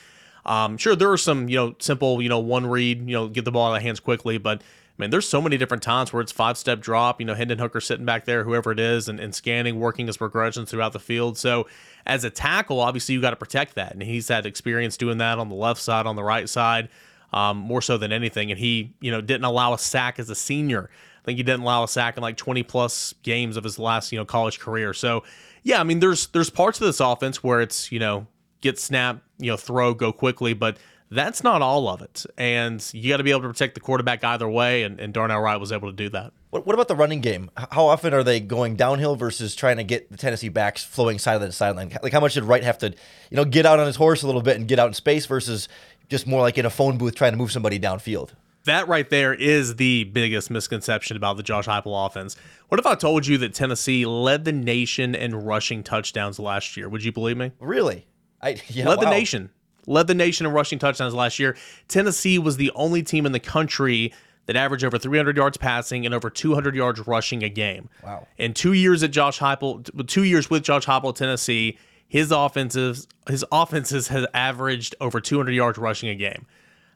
um, 0.44 0.76
sure, 0.76 0.94
there 0.94 1.10
are 1.10 1.16
some 1.16 1.48
you 1.48 1.56
know 1.56 1.74
simple 1.78 2.20
you 2.20 2.28
know 2.28 2.40
one 2.40 2.66
read, 2.66 3.08
you 3.08 3.14
know 3.14 3.28
get 3.28 3.46
the 3.46 3.52
ball 3.52 3.72
out 3.72 3.76
of 3.76 3.82
hands 3.82 4.00
quickly, 4.00 4.36
but 4.36 4.60
I 4.98 5.02
mean, 5.02 5.10
there's 5.10 5.28
so 5.28 5.40
many 5.40 5.56
different 5.56 5.82
times 5.82 6.12
where 6.12 6.20
it's 6.20 6.32
five 6.32 6.58
step 6.58 6.80
drop, 6.80 7.18
you 7.18 7.26
know, 7.26 7.34
Hendon 7.34 7.58
Hooker 7.58 7.80
sitting 7.80 8.04
back 8.04 8.26
there, 8.26 8.44
whoever 8.44 8.72
it 8.72 8.78
is, 8.78 9.08
and, 9.08 9.18
and 9.18 9.34
scanning, 9.34 9.80
working 9.80 10.06
his 10.06 10.18
progressions 10.18 10.70
throughout 10.70 10.92
the 10.92 11.00
field. 11.00 11.38
So, 11.38 11.66
as 12.04 12.24
a 12.24 12.30
tackle, 12.30 12.80
obviously, 12.80 13.14
you 13.14 13.20
got 13.20 13.30
to 13.30 13.36
protect 13.36 13.74
that. 13.76 13.92
And 13.92 14.02
he's 14.02 14.28
had 14.28 14.44
experience 14.44 14.96
doing 14.96 15.18
that 15.18 15.38
on 15.38 15.48
the 15.48 15.54
left 15.54 15.80
side, 15.80 16.06
on 16.06 16.16
the 16.16 16.22
right 16.22 16.48
side, 16.48 16.90
um, 17.32 17.56
more 17.56 17.80
so 17.80 17.96
than 17.96 18.12
anything. 18.12 18.50
And 18.50 18.60
he, 18.60 18.94
you 19.00 19.10
know, 19.10 19.22
didn't 19.22 19.44
allow 19.44 19.72
a 19.72 19.78
sack 19.78 20.18
as 20.18 20.28
a 20.28 20.34
senior. 20.34 20.90
I 21.22 21.24
think 21.24 21.36
he 21.36 21.42
didn't 21.42 21.62
allow 21.62 21.84
a 21.84 21.88
sack 21.88 22.16
in 22.16 22.22
like 22.22 22.36
20 22.36 22.62
plus 22.64 23.14
games 23.22 23.56
of 23.56 23.64
his 23.64 23.78
last, 23.78 24.12
you 24.12 24.18
know, 24.18 24.24
college 24.24 24.58
career. 24.58 24.92
So, 24.92 25.22
yeah, 25.62 25.80
I 25.80 25.84
mean, 25.84 26.00
there's 26.00 26.26
there's 26.28 26.50
parts 26.50 26.80
of 26.80 26.86
this 26.86 27.00
offense 27.00 27.42
where 27.42 27.60
it's, 27.60 27.92
you 27.92 28.00
know, 28.00 28.26
get 28.60 28.78
snap, 28.78 29.22
you 29.38 29.50
know, 29.50 29.56
throw, 29.56 29.94
go 29.94 30.12
quickly, 30.12 30.52
but 30.52 30.76
that's 31.12 31.44
not 31.44 31.60
all 31.60 31.88
of 31.88 32.00
it. 32.00 32.24
And 32.38 32.84
you 32.92 33.10
got 33.10 33.18
to 33.18 33.22
be 33.22 33.30
able 33.30 33.42
to 33.42 33.48
protect 33.48 33.74
the 33.74 33.80
quarterback 33.80 34.24
either 34.24 34.48
way. 34.48 34.82
And, 34.82 34.98
and 34.98 35.12
Darnell 35.12 35.40
Wright 35.40 35.60
was 35.60 35.70
able 35.70 35.90
to 35.90 35.96
do 35.96 36.08
that. 36.10 36.32
What, 36.50 36.66
what, 36.66 36.74
about 36.74 36.88
the 36.88 36.96
running 36.96 37.20
game? 37.20 37.50
How 37.56 37.86
often 37.86 38.14
are 38.14 38.22
they 38.22 38.40
going 38.40 38.76
downhill 38.76 39.16
versus 39.16 39.54
trying 39.54 39.76
to 39.76 39.84
get 39.84 40.10
the 40.10 40.16
Tennessee 40.16 40.48
backs 40.48 40.82
flowing 40.82 41.18
sideline 41.18 41.50
to 41.50 41.52
sideline? 41.52 41.96
Like 42.02 42.12
how 42.12 42.20
much 42.20 42.34
did 42.34 42.44
Wright 42.44 42.62
have 42.62 42.78
to, 42.78 42.88
you 43.30 43.36
know, 43.36 43.44
get 43.44 43.66
out 43.66 43.78
on 43.78 43.86
his 43.86 43.96
horse 43.96 44.22
a 44.22 44.26
little 44.26 44.42
bit 44.42 44.56
and 44.56 44.66
get 44.66 44.78
out 44.78 44.88
in 44.88 44.94
space 44.94 45.26
versus 45.26 45.68
just 46.08 46.26
more 46.26 46.40
like 46.40 46.56
in 46.56 46.66
a 46.66 46.70
phone 46.70 46.98
booth 46.98 47.14
trying 47.14 47.32
to 47.32 47.38
move 47.38 47.52
somebody 47.52 47.78
downfield? 47.78 48.30
That 48.64 48.88
right 48.88 49.08
there 49.10 49.34
is 49.34 49.76
the 49.76 50.04
biggest 50.04 50.50
misconception 50.50 51.16
about 51.16 51.36
the 51.36 51.42
Josh 51.42 51.66
Heupel 51.66 52.06
offense. 52.06 52.36
What 52.68 52.78
if 52.78 52.86
I 52.86 52.94
told 52.94 53.26
you 53.26 53.36
that 53.38 53.54
Tennessee 53.54 54.06
led 54.06 54.44
the 54.44 54.52
nation 54.52 55.14
in 55.14 55.34
rushing 55.34 55.82
touchdowns 55.82 56.38
last 56.38 56.76
year? 56.76 56.88
Would 56.88 57.02
you 57.02 57.12
believe 57.12 57.36
me? 57.36 57.50
Really? 57.58 58.06
I 58.40 58.60
yeah, 58.68 58.88
led 58.88 58.98
wow. 58.98 59.04
the 59.04 59.10
nation 59.10 59.50
led 59.86 60.06
the 60.06 60.14
nation 60.14 60.46
in 60.46 60.52
rushing 60.52 60.78
touchdowns 60.78 61.14
last 61.14 61.38
year. 61.38 61.56
Tennessee 61.88 62.38
was 62.38 62.56
the 62.56 62.70
only 62.74 63.02
team 63.02 63.26
in 63.26 63.32
the 63.32 63.40
country 63.40 64.12
that 64.46 64.56
averaged 64.56 64.84
over 64.84 64.98
300 64.98 65.36
yards 65.36 65.56
passing 65.56 66.04
and 66.04 66.14
over 66.14 66.28
200 66.28 66.74
yards 66.74 67.06
rushing 67.06 67.42
a 67.42 67.48
game. 67.48 67.88
Wow. 68.02 68.26
In 68.38 68.54
two 68.54 68.72
years 68.72 69.02
at 69.02 69.10
Josh 69.10 69.38
Heupel, 69.38 70.06
two 70.08 70.24
years 70.24 70.50
with 70.50 70.64
Josh 70.64 70.86
Heupel 70.86 71.10
at 71.10 71.16
Tennessee, 71.16 71.78
his 72.08 72.30
offenses 72.30 73.06
his 73.28 73.44
offenses 73.52 74.08
has 74.08 74.26
averaged 74.34 74.94
over 75.00 75.20
200 75.20 75.52
yards 75.52 75.78
rushing 75.78 76.08
a 76.08 76.14
game. 76.14 76.46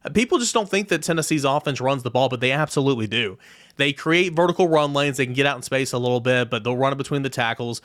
Uh, 0.04 0.10
people 0.10 0.38
just 0.38 0.52
don't 0.52 0.68
think 0.68 0.88
that 0.88 1.02
Tennessee's 1.02 1.44
offense 1.44 1.80
runs 1.80 2.02
the 2.02 2.10
ball, 2.10 2.28
but 2.28 2.40
they 2.40 2.52
absolutely 2.52 3.06
do. 3.06 3.38
They 3.76 3.92
create 3.92 4.34
vertical 4.34 4.68
run 4.68 4.92
lanes. 4.92 5.16
They 5.16 5.24
can 5.24 5.34
get 5.34 5.46
out 5.46 5.56
in 5.56 5.62
space 5.62 5.92
a 5.92 5.98
little 5.98 6.20
bit, 6.20 6.50
but 6.50 6.64
they'll 6.64 6.76
run 6.76 6.92
it 6.92 6.96
between 6.96 7.22
the 7.22 7.30
tackles. 7.30 7.80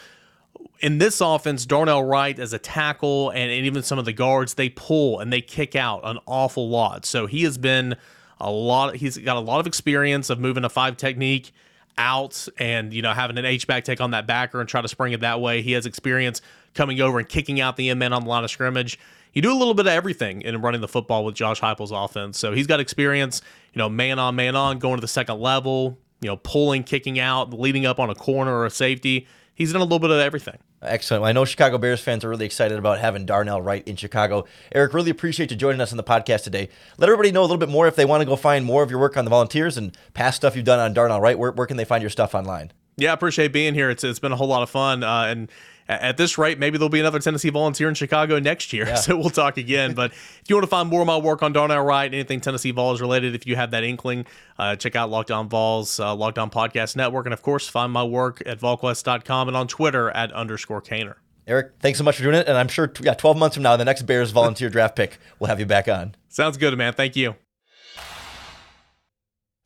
In 0.80 0.98
this 0.98 1.22
offense, 1.22 1.66
Darnell 1.66 2.04
Wright 2.04 2.38
as 2.40 2.54
a 2.54 2.60
tackle 2.60 3.30
and, 3.30 3.52
and 3.52 3.66
even 3.66 3.84
some 3.84 4.00
of 4.00 4.06
the 4.06 4.14
guards, 4.14 4.56
they 4.56 4.70
pull 4.70 5.20
and 5.20 5.32
they 5.32 5.42
kick 5.42 5.76
out 5.76 6.02
an 6.04 6.18
awful 6.26 6.70
lot. 6.70 7.06
So 7.06 7.28
he 7.28 7.44
has 7.44 7.58
been 7.58 7.96
a 8.40 8.50
lot. 8.50 8.96
He's 8.96 9.18
got 9.18 9.38
a 9.38 9.42
lot 9.42 9.60
of 9.60 9.68
experience 9.68 10.30
of 10.30 10.40
moving 10.40 10.64
a 10.64 10.70
five 10.70 10.98
technique 10.98 11.54
out 11.98 12.48
and 12.58 12.94
you 12.94 13.02
know 13.02 13.14
having 13.14 13.38
an 13.38 13.46
H 13.46 13.68
back 13.68 13.84
take 13.84 14.02
on 14.02 14.12
that 14.12 14.26
backer 14.26 14.60
and 14.60 14.68
try 14.68 14.82
to 14.82 14.88
spring 14.88 15.14
it 15.14 15.22
that 15.22 15.40
way. 15.40 15.62
He 15.62 15.74
has 15.74 15.86
experience 15.86 16.42
coming 16.74 17.00
over 17.02 17.20
and 17.20 17.28
kicking 17.28 17.62
out 17.62 17.76
the 17.78 17.90
end 17.90 18.00
man 18.00 18.14
on 18.14 18.24
the 18.24 18.30
line 18.30 18.44
of 18.44 18.52
scrimmage. 18.52 18.98
You 19.34 19.42
do 19.42 19.52
a 19.52 19.56
little 19.56 19.74
bit 19.74 19.86
of 19.86 19.94
everything 19.94 20.42
in 20.42 20.62
running 20.62 20.82
the 20.82 20.88
football 20.88 21.24
with 21.24 21.36
Josh 21.36 21.62
Heupel's 21.62 21.92
offense. 21.92 22.38
So 22.38 22.52
he's 22.52 22.68
got 22.68 22.80
experience, 22.80 23.42
you 23.74 23.80
know, 23.80 23.88
man 23.88 24.20
on 24.20 24.36
man 24.36 24.56
on, 24.56 24.80
going 24.80 24.98
to 24.98 25.02
the 25.02 25.08
second 25.08 25.40
level, 25.40 25.98
you 26.20 26.28
know, 26.28 26.38
pulling, 26.38 26.84
kicking 26.84 27.18
out, 27.18 27.54
leading 27.54 27.86
up 27.86 28.00
on 28.00 28.10
a 28.10 28.16
corner 28.16 28.54
or 28.54 28.66
a 28.66 28.70
safety. 28.70 29.28
He's 29.54 29.74
done 29.74 29.82
a 29.82 29.86
little 29.86 30.00
bit 30.00 30.10
of 30.12 30.20
everything. 30.20 30.58
Excellent. 30.82 31.22
Well, 31.22 31.30
I 31.30 31.34
know 31.34 31.46
Chicago 31.46 31.78
Bears 31.78 32.02
fans 32.02 32.24
are 32.24 32.30
really 32.30 32.46
excited 32.46 32.78
about 32.78 33.00
having 33.00 33.26
Darnell 33.26 33.62
Wright 33.62 33.88
in 33.88 33.96
Chicago. 33.96 34.46
Eric, 34.74 34.94
really 34.94 35.12
appreciate 35.12 35.52
you 35.52 35.58
joining 35.58 35.82
us 35.82 35.92
on 35.92 35.98
the 35.98 36.04
podcast 36.04 36.44
today. 36.44 36.70
Let 36.98 37.10
everybody 37.10 37.32
know 37.32 37.42
a 37.42 37.44
little 37.44 37.58
bit 37.58 37.70
more 37.70 37.88
if 37.88 37.96
they 37.96 38.06
want 38.06 38.22
to 38.22 38.26
go 38.26 38.36
find 38.36 38.66
more 38.66 38.82
of 38.82 38.90
your 38.90 39.00
work 39.00 39.18
on 39.18 39.26
the 39.26 39.30
volunteers 39.30 39.78
and 39.78 39.96
past 40.14 40.38
stuff 40.38 40.56
you've 40.56 40.66
done 40.66 40.80
on 40.80 40.94
Darnell 40.94 41.22
Wright. 41.22 41.38
Where, 41.38 41.52
where 41.52 41.68
can 41.68 41.78
they 41.78 41.86
find 41.86 42.02
your 42.02 42.10
stuff 42.10 42.34
online? 42.34 42.72
Yeah, 43.02 43.12
I 43.12 43.14
appreciate 43.14 43.52
being 43.52 43.74
here. 43.74 43.90
It's 43.90 44.04
it's 44.04 44.20
been 44.20 44.32
a 44.32 44.36
whole 44.36 44.48
lot 44.48 44.62
of 44.62 44.70
fun, 44.70 45.04
uh, 45.04 45.24
and 45.24 45.52
at 45.88 46.18
this 46.18 46.38
rate, 46.38 46.60
maybe 46.60 46.78
there'll 46.78 46.90
be 46.90 47.00
another 47.00 47.20
Tennessee 47.20 47.50
Volunteer 47.50 47.90
in 47.90 47.96
Chicago 47.96 48.40
next 48.40 48.72
year. 48.72 48.86
Yeah. 48.88 48.96
So 49.02 49.18
we'll 49.18 49.32
talk 49.32 49.58
again. 49.58 49.94
but 49.96 50.12
if 50.12 50.44
you 50.48 50.56
want 50.56 50.64
to 50.64 50.70
find 50.70 50.88
more 50.88 51.02
of 51.02 51.08
my 51.08 51.18
work 51.18 51.42
on 51.42 51.52
Darnell 51.52 51.84
Wright, 51.84 52.14
anything 52.14 52.40
Tennessee 52.40 52.70
Vols 52.70 53.02
related, 53.02 53.34
if 53.34 53.48
you 53.48 53.56
have 53.56 53.72
that 53.72 53.84
inkling, 53.84 54.28
uh, 54.60 54.76
check 54.76 54.96
out 54.96 55.10
Locked 55.10 55.32
On 55.32 55.50
Vols, 55.50 56.00
uh, 56.00 56.14
Locked 56.14 56.38
On 56.38 56.52
Podcast 56.52 56.96
Network, 56.96 57.26
and 57.26 57.34
of 57.34 57.42
course, 57.42 57.68
find 57.68 57.92
my 57.92 58.04
work 58.04 58.44
at 58.46 58.60
VolQuest.com 58.60 59.48
and 59.48 59.58
on 59.58 59.68
Twitter 59.68 60.12
at 60.12 60.32
underscore 60.32 60.82
Caner. 60.82 61.16
Eric, 61.48 61.72
thanks 61.80 61.98
so 61.98 62.04
much 62.04 62.18
for 62.18 62.24
doing 62.24 62.36
it. 62.36 62.48
And 62.48 62.56
I'm 62.56 62.68
sure, 62.68 62.94
yeah, 63.02 63.16
12 63.16 63.38
months 63.38 63.56
from 63.56 63.64
now, 63.64 63.76
the 63.76 63.86
next 63.86 64.04
Bears 64.04 64.30
volunteer 64.30 64.70
draft 64.70 64.96
pick, 64.96 65.18
we'll 65.40 65.48
have 65.48 65.60
you 65.60 65.66
back 65.66 65.88
on. 65.88 66.14
Sounds 66.30 66.58
good, 66.58 66.78
man. 66.78 66.94
Thank 66.94 67.16
you. 67.16 67.36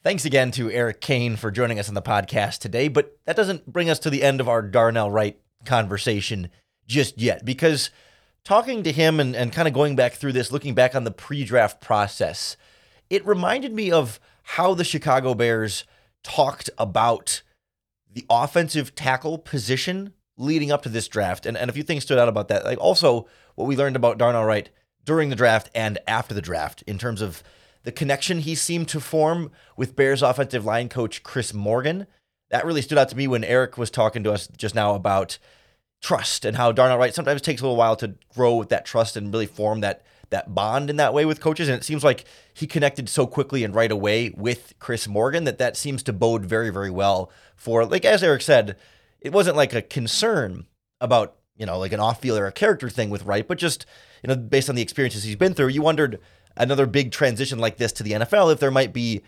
Thanks 0.05 0.23
again 0.23 0.51
to 0.51 0.69
Eric 0.69 1.01
Cain 1.01 1.35
for 1.35 1.49
joining 1.49 1.79
us 1.79 1.89
on 1.89 1.95
the 1.95 2.01
podcast 2.03 2.59
today. 2.59 2.89
But 2.89 3.17
that 3.25 3.35
doesn't 3.35 3.65
bring 3.65 3.89
us 3.89 3.97
to 3.97 4.11
the 4.11 4.21
end 4.21 4.39
of 4.39 4.47
our 4.47 4.61
Darnell 4.61 5.09
Wright 5.09 5.35
conversation 5.65 6.51
just 6.85 7.19
yet, 7.19 7.43
because 7.43 7.89
talking 8.43 8.83
to 8.83 8.91
him 8.91 9.19
and, 9.19 9.35
and 9.35 9.51
kind 9.51 9.67
of 9.67 9.73
going 9.73 9.95
back 9.95 10.13
through 10.13 10.33
this, 10.33 10.51
looking 10.51 10.75
back 10.75 10.93
on 10.93 11.05
the 11.05 11.11
pre 11.11 11.43
draft 11.43 11.81
process, 11.81 12.55
it 13.09 13.25
reminded 13.25 13.73
me 13.73 13.89
of 13.89 14.19
how 14.43 14.75
the 14.75 14.83
Chicago 14.83 15.33
Bears 15.33 15.85
talked 16.23 16.69
about 16.77 17.41
the 18.13 18.27
offensive 18.29 18.93
tackle 18.93 19.39
position 19.39 20.13
leading 20.37 20.71
up 20.71 20.83
to 20.83 20.89
this 20.89 21.07
draft. 21.07 21.47
And, 21.47 21.57
and 21.57 21.67
a 21.67 21.73
few 21.73 21.81
things 21.81 22.03
stood 22.03 22.19
out 22.19 22.29
about 22.29 22.49
that. 22.49 22.63
Like 22.63 22.77
also 22.77 23.25
what 23.55 23.67
we 23.67 23.75
learned 23.75 23.95
about 23.95 24.19
Darnell 24.19 24.45
Wright 24.45 24.69
during 25.03 25.29
the 25.29 25.35
draft 25.35 25.71
and 25.73 25.97
after 26.07 26.35
the 26.35 26.43
draft 26.43 26.83
in 26.85 26.99
terms 26.99 27.23
of 27.23 27.41
the 27.85 27.91
connection 27.91 28.39
he 28.39 28.55
seemed 28.55 28.89
to 28.89 28.99
form 28.99 29.51
with 29.77 29.95
Bears 29.95 30.21
offensive 30.21 30.65
line 30.65 30.89
coach 30.89 31.23
Chris 31.23 31.53
Morgan. 31.53 32.07
That 32.49 32.65
really 32.65 32.81
stood 32.81 32.97
out 32.97 33.09
to 33.09 33.17
me 33.17 33.27
when 33.27 33.43
Eric 33.43 33.77
was 33.77 33.89
talking 33.89 34.23
to 34.23 34.33
us 34.33 34.47
just 34.47 34.75
now 34.75 34.95
about 34.95 35.37
trust 36.01 36.45
and 36.45 36.57
how 36.57 36.71
Darnell 36.71 36.97
Wright 36.97 37.13
sometimes 37.13 37.41
takes 37.41 37.61
a 37.61 37.63
little 37.63 37.77
while 37.77 37.95
to 37.97 38.15
grow 38.33 38.55
with 38.55 38.69
that 38.69 38.85
trust 38.85 39.15
and 39.15 39.31
really 39.31 39.45
form 39.45 39.81
that 39.81 40.03
that 40.31 40.55
bond 40.55 40.89
in 40.89 40.95
that 40.95 41.13
way 41.13 41.23
with 41.23 41.39
coaches. 41.39 41.69
And 41.69 41.77
it 41.77 41.83
seems 41.83 42.03
like 42.03 42.25
he 42.53 42.65
connected 42.65 43.07
so 43.07 43.27
quickly 43.27 43.63
and 43.63 43.75
right 43.75 43.91
away 43.91 44.31
with 44.35 44.73
Chris 44.79 45.07
Morgan 45.07 45.43
that 45.43 45.59
that 45.59 45.77
seems 45.77 46.01
to 46.03 46.13
bode 46.13 46.45
very, 46.45 46.71
very 46.71 46.89
well 46.89 47.31
for, 47.55 47.85
like 47.85 48.05
as 48.05 48.23
Eric 48.23 48.41
said, 48.41 48.75
it 49.21 49.31
wasn't 49.31 49.55
like 49.55 49.73
a 49.73 49.83
concern 49.83 50.65
about, 50.99 51.35
you 51.55 51.67
know, 51.67 51.77
like 51.77 51.93
an 51.93 51.99
off 51.99 52.21
field 52.21 52.39
or 52.39 52.47
a 52.47 52.51
character 52.51 52.89
thing 52.89 53.11
with 53.11 53.23
Wright, 53.23 53.47
but 53.47 53.59
just, 53.59 53.85
you 54.23 54.27
know, 54.27 54.35
based 54.35 54.67
on 54.67 54.75
the 54.75 54.81
experiences 54.81 55.23
he's 55.23 55.35
been 55.35 55.53
through, 55.53 55.67
you 55.67 55.83
wondered 55.83 56.19
another 56.57 56.85
big 56.85 57.11
transition 57.11 57.59
like 57.59 57.77
this 57.77 57.91
to 57.93 58.03
the 58.03 58.11
NFL, 58.11 58.51
if 58.53 58.59
there 58.59 58.71
might 58.71 58.93
be 58.93 59.21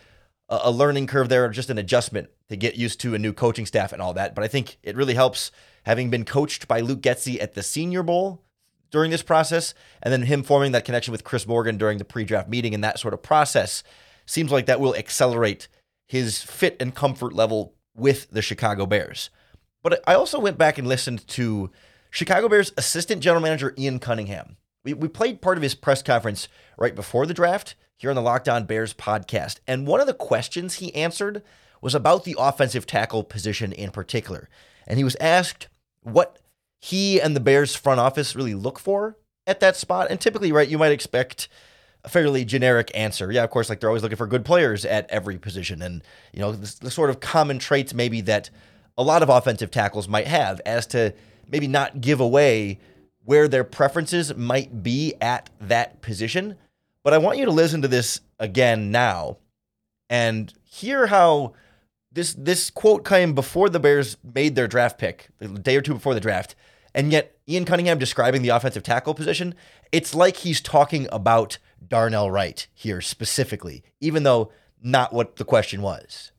a, 0.50 0.60
a 0.64 0.72
learning 0.72 1.08
curve 1.08 1.30
there 1.30 1.46
or 1.46 1.50
just 1.50 1.70
an 1.70 1.78
adjustment 1.78 2.30
to 2.50 2.56
get 2.56 2.76
used 2.76 3.00
to 3.02 3.16
a 3.16 3.20
new 3.20 3.34
coaching 3.34 3.66
staff 3.66 3.94
and 3.94 4.02
all 4.02 4.14
that. 4.14 4.36
But 4.36 4.44
I 4.44 4.48
think 4.48 4.78
it 4.84 4.96
really 4.96 5.14
helps 5.14 5.52
having 5.84 6.10
been 6.10 6.26
coached 6.26 6.68
by 6.68 6.80
Luke 6.80 7.02
Getsy 7.02 7.42
at 7.42 7.54
the 7.54 7.64
Senior 7.64 8.04
Bowl 8.04 8.44
during 8.90 9.12
this 9.12 9.24
process, 9.24 9.74
and 10.02 10.14
then 10.14 10.24
him 10.24 10.44
forming 10.44 10.72
that 10.72 10.86
connection 10.86 11.12
with 11.12 11.24
Chris 11.24 11.46
Morgan 11.46 11.78
during 11.78 11.98
the 11.98 12.06
pre-draft 12.06 12.48
meeting 12.50 12.74
and 12.74 12.84
that 12.84 13.00
sort 13.00 13.14
of 13.14 13.22
process 13.22 13.84
seems 14.26 14.52
like 14.52 14.66
that 14.66 14.80
will 14.80 14.96
accelerate 14.96 15.68
his 16.06 16.42
fit 16.42 16.78
and 16.80 16.96
comfort 16.96 17.34
level 17.34 17.74
with 17.96 18.30
the 18.32 18.42
Chicago 18.42 18.86
Bears. 18.86 19.30
But 19.84 20.02
I 20.08 20.14
also 20.14 20.40
went 20.40 20.58
back 20.58 20.78
and 20.78 20.88
listened 20.88 21.28
to 21.30 21.70
Chicago 22.10 22.48
Bears 22.48 22.72
assistant 22.78 23.22
general 23.22 23.42
manager 23.42 23.74
Ian 23.78 24.00
Cunningham 24.00 24.58
we, 24.88 24.94
we 24.94 25.08
played 25.10 25.42
part 25.42 25.58
of 25.58 25.64
his 25.64 25.76
press 25.76 26.02
conference 26.02 26.48
right 26.78 26.96
before 26.96 27.26
the 27.26 27.34
draft 27.34 27.76
here 27.98 28.10
on 28.10 28.16
the 28.16 28.22
Locked 28.22 28.48
On 28.48 28.64
Bears 28.64 28.94
podcast. 28.94 29.60
And 29.68 29.86
one 29.86 30.00
of 30.00 30.08
the 30.08 30.14
questions 30.14 30.76
he 30.76 30.96
answered 30.96 31.44
was 31.82 31.94
about 31.94 32.24
the 32.24 32.36
offensive 32.40 32.88
tackle 32.88 33.26
position 33.26 33.74
in 33.74 33.92
particular. 33.92 34.48
And 34.88 34.98
he 34.98 35.04
was 35.04 35.18
asked 35.20 35.68
what 36.04 36.40
he 36.80 37.20
and 37.20 37.36
the 37.36 37.42
Bears 37.42 37.76
front 37.76 38.00
office 38.00 38.34
really 38.34 38.54
look 38.54 38.80
for 38.80 39.18
at 39.46 39.60
that 39.60 39.76
spot. 39.76 40.08
And 40.10 40.22
typically, 40.22 40.54
right, 40.54 40.70
you 40.70 40.78
might 40.78 40.94
expect 40.94 41.50
a 42.06 42.10
fairly 42.10 42.46
generic 42.46 42.90
answer. 42.96 43.30
Yeah, 43.30 43.44
of 43.44 43.50
course, 43.50 43.70
like 43.70 43.82
they're 43.82 43.90
always 43.90 44.04
looking 44.04 44.18
for 44.18 44.28
good 44.28 44.46
players 44.46 44.86
at 44.86 45.10
every 45.10 45.38
position. 45.38 45.82
And, 45.82 46.02
you 46.32 46.40
know, 46.40 46.54
the, 46.54 46.76
the 46.80 46.92
sort 46.92 47.10
of 47.10 47.20
common 47.20 47.60
traits 47.60 47.94
maybe 47.94 48.22
that 48.22 48.50
a 48.98 49.04
lot 49.04 49.22
of 49.22 49.28
offensive 49.28 49.70
tackles 49.70 50.08
might 50.08 50.28
have 50.28 50.62
as 50.66 50.88
to 50.88 51.14
maybe 51.50 51.68
not 51.68 52.00
give 52.00 52.22
away 52.22 52.80
where 53.28 53.50
their 53.50 53.66
preferences 53.66 54.34
might 54.38 54.82
be 54.82 55.14
at 55.20 55.50
that 55.60 56.02
position. 56.02 56.56
But 57.04 57.14
I 57.14 57.18
want 57.18 57.38
you 57.38 57.44
to 57.44 57.52
listen 57.52 57.82
to 57.82 57.90
this 57.90 58.22
again 58.40 58.90
now 58.90 59.40
and 60.10 60.54
hear 60.64 61.08
how 61.08 61.52
this 62.10 62.34
this 62.36 62.70
quote 62.70 63.04
came 63.04 63.34
before 63.34 63.68
the 63.68 63.82
Bears 63.82 64.16
made 64.24 64.56
their 64.56 64.70
draft 64.70 64.98
pick, 64.98 65.28
a 65.42 65.50
day 65.50 65.76
or 65.76 65.82
two 65.82 65.96
before 65.96 66.14
the 66.14 66.22
draft. 66.22 66.56
And 66.96 67.12
yet 67.12 67.38
Ian 67.50 67.66
Cunningham 67.66 68.00
describing 68.00 68.44
the 68.44 68.50
offensive 68.50 68.84
tackle 68.84 69.14
position, 69.14 69.56
it's 69.92 70.16
like 70.16 70.38
he's 70.38 70.62
talking 70.62 71.10
about 71.12 71.58
Darnell 71.86 72.32
Wright 72.32 72.66
here 72.74 73.02
specifically, 73.02 73.84
even 74.00 74.24
though 74.24 74.54
not 74.82 75.12
what 75.12 75.36
the 75.36 75.44
question 75.44 75.82
was. 75.82 76.32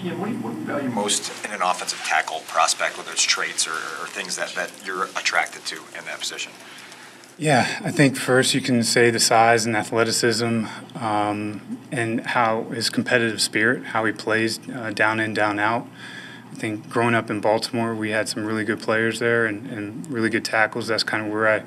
What 0.00 0.28
do, 0.28 0.32
you, 0.32 0.38
what 0.38 0.52
do 0.54 0.58
you 0.60 0.64
value 0.64 0.88
most 0.88 1.30
in 1.44 1.50
an 1.50 1.60
offensive 1.60 2.02
tackle 2.06 2.40
prospect, 2.46 2.96
whether 2.96 3.12
it's 3.12 3.22
traits 3.22 3.68
or, 3.68 3.72
or 3.72 4.06
things 4.06 4.34
that, 4.36 4.54
that 4.54 4.72
you're 4.82 5.04
attracted 5.04 5.66
to 5.66 5.76
in 5.76 6.06
that 6.06 6.18
position? 6.18 6.52
Yeah, 7.36 7.80
I 7.84 7.90
think 7.90 8.16
first 8.16 8.54
you 8.54 8.62
can 8.62 8.82
say 8.82 9.10
the 9.10 9.20
size 9.20 9.66
and 9.66 9.76
athleticism 9.76 10.64
um, 10.94 11.78
and 11.92 12.24
how 12.24 12.64
his 12.64 12.88
competitive 12.88 13.42
spirit, 13.42 13.84
how 13.84 14.06
he 14.06 14.12
plays 14.12 14.58
uh, 14.70 14.90
down 14.90 15.20
in, 15.20 15.34
down 15.34 15.58
out. 15.58 15.86
I 16.50 16.54
think 16.54 16.88
growing 16.88 17.14
up 17.14 17.30
in 17.30 17.42
Baltimore, 17.42 17.94
we 17.94 18.10
had 18.10 18.26
some 18.26 18.46
really 18.46 18.64
good 18.64 18.80
players 18.80 19.18
there 19.18 19.44
and, 19.44 19.66
and 19.66 20.10
really 20.10 20.30
good 20.30 20.46
tackles. 20.46 20.86
That's 20.86 21.02
kind 21.02 21.26
of 21.26 21.30
where 21.30 21.46
I 21.46 21.62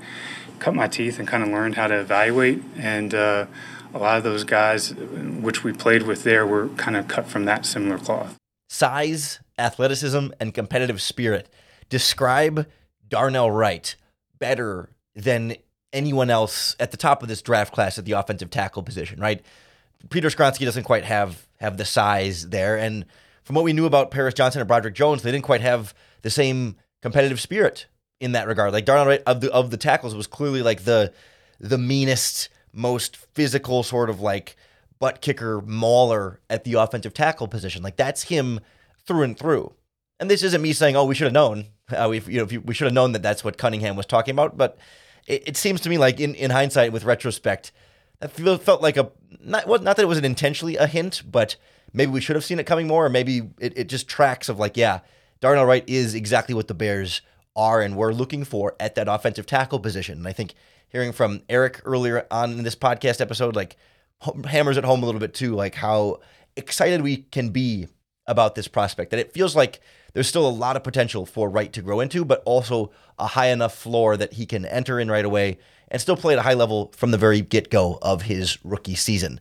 cut 0.57 0.73
my 0.73 0.87
teeth 0.87 1.19
and 1.19 1.27
kind 1.27 1.43
of 1.43 1.49
learned 1.49 1.75
how 1.75 1.85
to 1.85 1.99
evaluate. 1.99 2.63
And 2.77 3.13
uh, 3.13 3.45
a 3.93 3.99
lot 3.99 4.17
of 4.17 4.23
those 4.23 4.43
guys, 4.43 4.93
which 4.93 5.63
we 5.63 5.71
played 5.71 6.03
with 6.03 6.23
there, 6.23 6.45
were 6.45 6.69
kind 6.69 6.95
of 6.97 7.07
cut 7.07 7.27
from 7.27 7.45
that 7.45 7.65
similar 7.65 7.97
cloth. 7.97 8.37
Size, 8.69 9.39
athleticism, 9.57 10.29
and 10.39 10.53
competitive 10.53 11.01
spirit 11.01 11.49
describe 11.89 12.67
Darnell 13.07 13.51
Wright 13.51 13.95
better 14.39 14.89
than 15.15 15.55
anyone 15.91 16.29
else 16.29 16.75
at 16.79 16.91
the 16.91 16.97
top 16.97 17.21
of 17.21 17.29
this 17.29 17.41
draft 17.41 17.73
class 17.73 17.99
at 17.99 18.05
the 18.05 18.13
offensive 18.13 18.49
tackle 18.49 18.81
position, 18.81 19.19
right? 19.19 19.41
Peter 20.09 20.29
Skoronski 20.29 20.65
doesn't 20.65 20.83
quite 20.83 21.03
have 21.03 21.47
have 21.59 21.77
the 21.77 21.85
size 21.85 22.49
there, 22.49 22.77
and 22.77 23.05
from 23.43 23.55
what 23.55 23.63
we 23.63 23.73
knew 23.73 23.85
about 23.85 24.11
Paris 24.11 24.33
Johnson 24.33 24.59
and 24.59 24.67
Broderick 24.67 24.95
Jones, 24.95 25.21
they 25.21 25.31
didn't 25.31 25.45
quite 25.45 25.61
have 25.61 25.93
the 26.23 26.29
same 26.29 26.75
competitive 27.01 27.39
spirit 27.39 27.85
in 28.19 28.33
that 28.33 28.47
regard. 28.47 28.73
Like 28.73 28.85
Darnell 28.85 29.05
Wright 29.05 29.23
of 29.27 29.41
the 29.41 29.51
of 29.51 29.69
the 29.69 29.77
tackles 29.77 30.15
was 30.15 30.27
clearly 30.27 30.61
like 30.61 30.83
the 30.83 31.13
the 31.59 31.77
meanest, 31.77 32.49
most 32.73 33.15
physical 33.15 33.83
sort 33.83 34.09
of 34.09 34.19
like 34.19 34.55
butt 34.99 35.21
kicker 35.21 35.61
mauler 35.61 36.39
at 36.49 36.63
the 36.63 36.73
offensive 36.73 37.13
tackle 37.13 37.47
position. 37.47 37.83
Like 37.83 37.95
that's 37.95 38.23
him 38.23 38.59
through 39.05 39.23
and 39.23 39.37
through. 39.37 39.73
And 40.19 40.29
this 40.29 40.43
isn't 40.43 40.61
me 40.61 40.73
saying, 40.73 40.95
"Oh, 40.95 41.05
we 41.05 41.15
should 41.15 41.25
have 41.25 41.33
known." 41.33 41.67
Uh, 41.89 42.07
we 42.09 42.21
you 42.21 42.39
know 42.39 42.61
we 42.63 42.73
should 42.73 42.85
have 42.85 42.93
known 42.93 43.11
that 43.11 43.21
that's 43.21 43.43
what 43.43 43.57
Cunningham 43.57 43.95
was 43.95 44.05
talking 44.05 44.33
about. 44.33 44.57
But 44.57 44.77
it, 45.27 45.49
it 45.49 45.57
seems 45.57 45.81
to 45.81 45.89
me 45.89 45.97
like 45.97 46.19
in, 46.19 46.35
in 46.35 46.51
hindsight, 46.51 46.93
with 46.93 47.03
retrospect, 47.03 47.71
that 48.19 48.31
felt 48.31 48.81
like 48.81 48.97
a 48.97 49.11
not 49.41 49.67
not 49.67 49.97
that 49.97 49.99
it 49.99 50.07
was 50.07 50.17
an 50.17 50.25
intentionally 50.25 50.77
a 50.77 50.87
hint, 50.87 51.23
but 51.29 51.55
maybe 51.91 52.11
we 52.11 52.21
should 52.21 52.35
have 52.35 52.45
seen 52.45 52.59
it 52.59 52.65
coming 52.65 52.87
more, 52.87 53.05
or 53.05 53.09
maybe 53.09 53.49
it, 53.59 53.77
it 53.77 53.89
just 53.89 54.07
tracks 54.07 54.49
of 54.49 54.59
like, 54.59 54.77
yeah, 54.77 54.99
Darnell 55.41 55.65
Wright 55.65 55.83
is 55.87 56.15
exactly 56.15 56.55
what 56.55 56.67
the 56.67 56.73
Bears 56.73 57.21
are 57.55 57.81
and 57.81 57.95
we're 57.95 58.13
looking 58.13 58.43
for 58.43 58.75
at 58.79 58.95
that 58.95 59.07
offensive 59.07 59.45
tackle 59.45 59.79
position. 59.79 60.17
And 60.19 60.27
I 60.27 60.33
think 60.33 60.53
hearing 60.93 61.11
from 61.11 61.41
Eric 61.49 61.81
earlier 61.83 62.25
on 62.31 62.51
in 62.51 62.63
this 62.63 62.75
podcast 62.75 63.19
episode, 63.19 63.55
like 63.55 63.75
hammers 64.45 64.77
it 64.77 64.85
home 64.85 65.03
a 65.03 65.05
little 65.05 65.19
bit 65.19 65.33
too, 65.33 65.55
like 65.55 65.75
how 65.75 66.19
excited 66.55 67.01
we 67.01 67.17
can 67.17 67.49
be 67.49 67.87
about 68.27 68.55
this 68.55 68.67
prospect. 68.67 69.11
That 69.11 69.19
it 69.19 69.33
feels 69.33 69.55
like 69.55 69.81
there's 70.13 70.27
still 70.27 70.47
a 70.47 70.51
lot 70.51 70.77
of 70.77 70.83
potential 70.83 71.25
for 71.25 71.49
Wright 71.49 71.73
to 71.73 71.81
grow 71.81 71.99
into, 71.99 72.23
but 72.23 72.43
also 72.45 72.91
a 73.17 73.27
high 73.27 73.47
enough 73.47 73.75
floor 73.75 74.15
that 74.15 74.33
he 74.33 74.45
can 74.45 74.65
enter 74.65 74.99
in 74.99 75.09
right 75.09 75.25
away 75.25 75.57
and 75.89 75.99
still 75.99 76.15
play 76.15 76.33
at 76.33 76.39
a 76.39 76.43
high 76.43 76.53
level 76.53 76.93
from 76.95 77.11
the 77.11 77.17
very 77.17 77.41
get 77.41 77.69
go 77.69 77.97
of 78.01 78.21
his 78.23 78.63
rookie 78.63 78.95
season. 78.95 79.39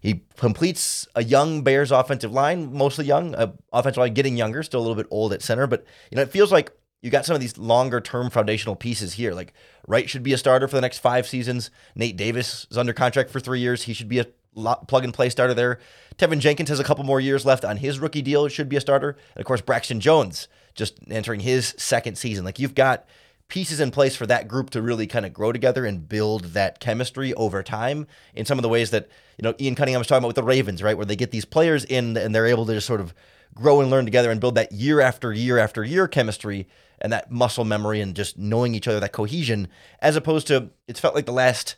He 0.00 0.22
completes 0.36 1.08
a 1.14 1.24
young 1.24 1.62
Bears 1.62 1.90
offensive 1.90 2.32
line, 2.32 2.72
mostly 2.72 3.04
young, 3.04 3.34
uh, 3.34 3.52
offensive 3.72 3.98
line 3.98 4.14
getting 4.14 4.36
younger, 4.36 4.62
still 4.62 4.80
a 4.80 4.82
little 4.82 4.96
bit 4.96 5.08
old 5.10 5.32
at 5.32 5.42
center, 5.42 5.66
but 5.66 5.84
you 6.10 6.16
know 6.16 6.22
it 6.22 6.30
feels 6.30 6.52
like 6.52 6.72
you 7.02 7.10
got 7.10 7.24
some 7.24 7.34
of 7.34 7.40
these 7.40 7.56
longer 7.56 8.00
term 8.00 8.30
foundational 8.30 8.76
pieces 8.76 9.14
here. 9.14 9.32
Like 9.32 9.54
Wright 9.88 10.08
should 10.08 10.22
be 10.22 10.32
a 10.32 10.38
starter 10.38 10.68
for 10.68 10.76
the 10.76 10.82
next 10.82 10.98
five 10.98 11.26
seasons. 11.26 11.70
Nate 11.96 12.16
Davis 12.16 12.66
is 12.70 12.78
under 12.78 12.92
contract 12.92 13.30
for 13.30 13.40
three 13.40 13.60
years. 13.60 13.84
He 13.84 13.94
should 13.94 14.08
be 14.08 14.20
a 14.20 14.26
plug 14.54 15.04
and 15.04 15.14
play 15.14 15.30
starter 15.30 15.54
there. 15.54 15.78
Teven 16.16 16.40
Jenkins 16.40 16.68
has 16.68 16.78
a 16.78 16.84
couple 16.84 17.04
more 17.04 17.20
years 17.20 17.46
left 17.46 17.64
on 17.64 17.78
his 17.78 17.98
rookie 17.98 18.22
deal. 18.22 18.46
Should 18.48 18.68
be 18.68 18.76
a 18.76 18.80
starter. 18.80 19.10
And 19.34 19.40
of 19.40 19.46
course, 19.46 19.60
Braxton 19.60 20.00
Jones 20.00 20.46
just 20.74 20.98
entering 21.10 21.40
his 21.40 21.74
second 21.78 22.18
season. 22.18 22.44
Like 22.44 22.58
you've 22.58 22.74
got 22.74 23.06
pieces 23.48 23.80
in 23.80 23.90
place 23.90 24.14
for 24.14 24.26
that 24.26 24.46
group 24.46 24.70
to 24.70 24.82
really 24.82 25.06
kind 25.06 25.24
of 25.24 25.32
grow 25.32 25.52
together 25.52 25.86
and 25.86 26.06
build 26.06 26.44
that 26.52 26.80
chemistry 26.80 27.32
over 27.34 27.62
time 27.62 28.06
in 28.34 28.44
some 28.44 28.58
of 28.58 28.62
the 28.62 28.68
ways 28.68 28.90
that, 28.90 29.08
you 29.38 29.42
know, 29.42 29.54
Ian 29.58 29.74
Cunningham 29.74 30.00
was 30.00 30.06
talking 30.06 30.18
about 30.18 30.28
with 30.28 30.36
the 30.36 30.42
Ravens, 30.42 30.82
right? 30.82 30.96
Where 30.96 31.06
they 31.06 31.16
get 31.16 31.30
these 31.30 31.46
players 31.46 31.84
in 31.84 32.16
and 32.16 32.34
they're 32.34 32.46
able 32.46 32.66
to 32.66 32.74
just 32.74 32.86
sort 32.86 33.00
of 33.00 33.14
grow 33.58 33.80
and 33.80 33.90
learn 33.90 34.04
together 34.04 34.30
and 34.30 34.40
build 34.40 34.54
that 34.54 34.72
year 34.72 35.00
after 35.00 35.32
year 35.32 35.58
after 35.58 35.82
year 35.84 36.06
chemistry 36.06 36.68
and 37.00 37.12
that 37.12 37.30
muscle 37.30 37.64
memory 37.64 38.00
and 38.00 38.14
just 38.14 38.38
knowing 38.38 38.74
each 38.74 38.88
other, 38.88 39.00
that 39.00 39.12
cohesion, 39.12 39.68
as 40.00 40.16
opposed 40.16 40.46
to 40.46 40.70
it's 40.86 41.00
felt 41.00 41.14
like 41.14 41.26
the 41.26 41.32
last 41.32 41.76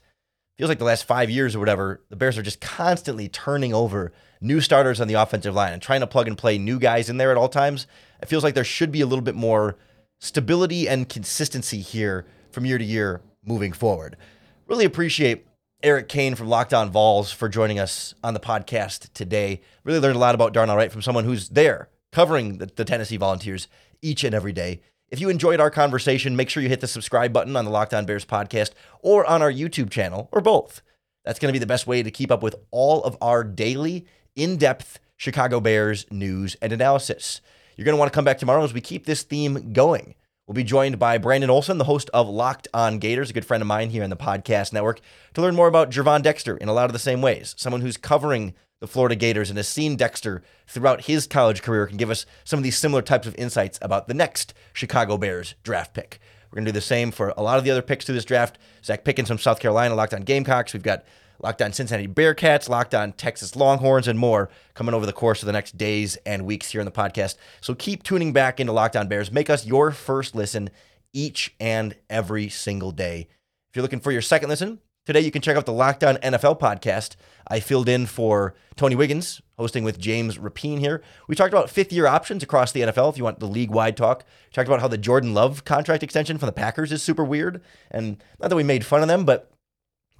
feels 0.58 0.68
like 0.68 0.78
the 0.78 0.84
last 0.84 1.04
five 1.04 1.30
years 1.30 1.56
or 1.56 1.58
whatever, 1.58 2.02
the 2.10 2.16
Bears 2.16 2.36
are 2.36 2.42
just 2.42 2.60
constantly 2.60 3.28
turning 3.28 3.72
over 3.72 4.12
new 4.42 4.60
starters 4.60 5.00
on 5.00 5.08
the 5.08 5.14
offensive 5.14 5.54
line 5.54 5.72
and 5.72 5.80
trying 5.80 6.00
to 6.00 6.06
plug 6.06 6.28
and 6.28 6.36
play 6.36 6.58
new 6.58 6.78
guys 6.78 7.08
in 7.08 7.16
there 7.16 7.30
at 7.30 7.38
all 7.38 7.48
times. 7.48 7.86
It 8.20 8.28
feels 8.28 8.44
like 8.44 8.54
there 8.54 8.62
should 8.62 8.92
be 8.92 9.00
a 9.00 9.06
little 9.06 9.24
bit 9.24 9.34
more 9.34 9.78
stability 10.18 10.86
and 10.86 11.08
consistency 11.08 11.80
here 11.80 12.26
from 12.50 12.66
year 12.66 12.76
to 12.76 12.84
year 12.84 13.22
moving 13.42 13.72
forward. 13.72 14.18
Really 14.66 14.84
appreciate 14.84 15.46
Eric 15.82 16.08
Cain 16.08 16.34
from 16.34 16.48
Locked 16.48 16.74
On 16.74 16.90
Vols 16.90 17.32
for 17.32 17.48
joining 17.48 17.78
us 17.78 18.14
on 18.22 18.34
the 18.34 18.40
podcast 18.40 19.12
today. 19.14 19.62
Really 19.82 19.98
learned 19.98 20.16
a 20.16 20.20
lot 20.20 20.34
about 20.34 20.52
Darnell 20.52 20.76
Wright 20.76 20.92
from 20.92 21.00
someone 21.00 21.24
who's 21.24 21.48
there 21.48 21.88
covering 22.12 22.58
the, 22.58 22.66
the 22.66 22.84
Tennessee 22.84 23.16
Volunteers 23.16 23.66
each 24.02 24.22
and 24.22 24.34
every 24.34 24.52
day. 24.52 24.82
If 25.08 25.20
you 25.20 25.30
enjoyed 25.30 25.58
our 25.58 25.70
conversation, 25.70 26.36
make 26.36 26.50
sure 26.50 26.62
you 26.62 26.68
hit 26.68 26.80
the 26.80 26.86
subscribe 26.86 27.32
button 27.32 27.56
on 27.56 27.64
the 27.64 27.70
Locked 27.70 27.94
On 27.94 28.04
Bears 28.04 28.26
podcast 28.26 28.72
or 29.00 29.24
on 29.24 29.40
our 29.40 29.50
YouTube 29.50 29.90
channel 29.90 30.28
or 30.32 30.42
both. 30.42 30.82
That's 31.24 31.38
going 31.38 31.48
to 31.48 31.54
be 31.54 31.58
the 31.58 31.66
best 31.66 31.86
way 31.86 32.02
to 32.02 32.10
keep 32.10 32.30
up 32.30 32.42
with 32.42 32.56
all 32.70 33.02
of 33.02 33.16
our 33.20 33.42
daily, 33.42 34.06
in 34.36 34.56
depth 34.56 35.00
Chicago 35.16 35.60
Bears 35.60 36.06
news 36.10 36.56
and 36.62 36.72
analysis. 36.72 37.40
You're 37.76 37.84
going 37.84 37.94
to 37.94 37.98
want 37.98 38.12
to 38.12 38.14
come 38.14 38.24
back 38.24 38.38
tomorrow 38.38 38.62
as 38.62 38.74
we 38.74 38.80
keep 38.80 39.06
this 39.06 39.22
theme 39.22 39.72
going. 39.72 40.14
We'll 40.50 40.56
be 40.56 40.64
joined 40.64 40.98
by 40.98 41.16
Brandon 41.16 41.48
Olson, 41.48 41.78
the 41.78 41.84
host 41.84 42.10
of 42.12 42.28
Locked 42.28 42.66
On 42.74 42.98
Gators, 42.98 43.30
a 43.30 43.32
good 43.32 43.44
friend 43.44 43.62
of 43.62 43.68
mine 43.68 43.90
here 43.90 44.02
in 44.02 44.10
the 44.10 44.16
podcast 44.16 44.72
network, 44.72 45.00
to 45.34 45.40
learn 45.40 45.54
more 45.54 45.68
about 45.68 45.90
Gervon 45.90 46.22
Dexter 46.22 46.56
in 46.56 46.68
a 46.68 46.72
lot 46.72 46.86
of 46.86 46.92
the 46.92 46.98
same 46.98 47.22
ways. 47.22 47.54
Someone 47.56 47.82
who's 47.82 47.96
covering 47.96 48.54
the 48.80 48.88
Florida 48.88 49.14
Gators 49.14 49.48
and 49.48 49.56
has 49.56 49.68
seen 49.68 49.94
Dexter 49.94 50.42
throughout 50.66 51.02
his 51.02 51.28
college 51.28 51.62
career 51.62 51.86
can 51.86 51.98
give 51.98 52.10
us 52.10 52.26
some 52.42 52.58
of 52.58 52.64
these 52.64 52.76
similar 52.76 53.00
types 53.00 53.28
of 53.28 53.36
insights 53.36 53.78
about 53.80 54.08
the 54.08 54.14
next 54.14 54.52
Chicago 54.72 55.16
Bears 55.16 55.54
draft 55.62 55.94
pick. 55.94 56.18
We're 56.50 56.56
going 56.56 56.64
to 56.64 56.72
do 56.72 56.78
the 56.78 56.80
same 56.80 57.12
for 57.12 57.32
a 57.36 57.44
lot 57.44 57.58
of 57.58 57.62
the 57.62 57.70
other 57.70 57.80
picks 57.80 58.06
to 58.06 58.12
this 58.12 58.24
draft. 58.24 58.58
Zacch 58.82 59.04
Pickens 59.04 59.28
from 59.28 59.38
South 59.38 59.60
Carolina, 59.60 59.94
locked 59.94 60.14
on 60.14 60.22
Gamecocks. 60.22 60.72
We've 60.72 60.82
got 60.82 61.04
locked 61.40 61.62
on 61.62 61.72
Cincinnati 61.72 62.09
Bearcats, 62.09 62.68
locked 62.68 62.94
on 62.94 63.12
Texas 63.12 63.57
Longhorns, 63.57 64.09
and 64.09 64.18
more 64.18 64.50
coming 64.74 64.94
over 64.94 65.07
the 65.07 65.12
course 65.12 65.42
of 65.42 65.46
the 65.46 65.53
next 65.53 65.76
days 65.76 66.16
and 66.26 66.44
weeks 66.44 66.70
here 66.70 66.81
on 66.81 66.85
the 66.85 66.92
podcast. 66.92 67.37
So 67.61 67.74
keep 67.74 68.03
tuning 68.03 68.33
back 68.33 68.61
into 68.61 68.72
Locked 68.72 68.96
On 68.96 69.09
Bears. 69.09 69.33
Make 69.33 69.50
us 69.50 69.66
your 69.66 69.90
first 69.90 70.35
listen 70.35 70.70
each 71.12 71.55
and 71.59 71.96
every 72.09 72.48
single 72.48 72.92
day. 72.92 73.29
If 73.68 73.76
you're 73.76 73.83
looking 73.83 74.00
for 74.00 74.12
your 74.12 74.22
second 74.22 74.48
listen, 74.48 74.81
Today, 75.07 75.20
you 75.22 75.31
can 75.31 75.40
check 75.40 75.57
out 75.57 75.64
the 75.64 75.72
Locked 75.72 76.05
On 76.05 76.16
NFL 76.18 76.61
podcast. 76.61 77.16
I 77.48 77.59
filled 77.59 77.88
in 77.88 78.05
for 78.05 78.55
Tony 78.76 78.94
Wiggins, 78.94 79.40
hosting 79.59 79.83
with 79.83 79.98
James 79.98 80.38
Rapine 80.38 80.79
here. 80.79 81.03
We 81.26 81.35
talked 81.35 81.55
about 81.55 81.70
fifth 81.70 81.92
year 81.92 82.07
options 82.07 82.42
across 82.42 82.70
the 82.70 82.83
NFL 82.83 83.11
if 83.11 83.18
you 83.18 83.24
want 83.24 83.40
the 83.40 83.48
league 83.48 83.70
wide 83.70 83.96
talk. 83.96 84.24
We 84.48 84.53
talked 84.53 84.68
about 84.68 84.81
how 84.81 84.88
the 84.88 84.98
Jordan 84.98 85.33
Love 85.33 85.64
contract 85.64 86.03
extension 86.03 86.37
from 86.37 86.46
the 86.46 86.53
Packers 86.53 86.92
is 86.92 87.03
super 87.03 87.24
weird. 87.24 87.62
And 87.90 88.22
not 88.38 88.50
that 88.50 88.57
we 88.57 88.62
made 88.62 88.85
fun 88.85 89.00
of 89.00 89.09
them, 89.09 89.24
but 89.24 89.50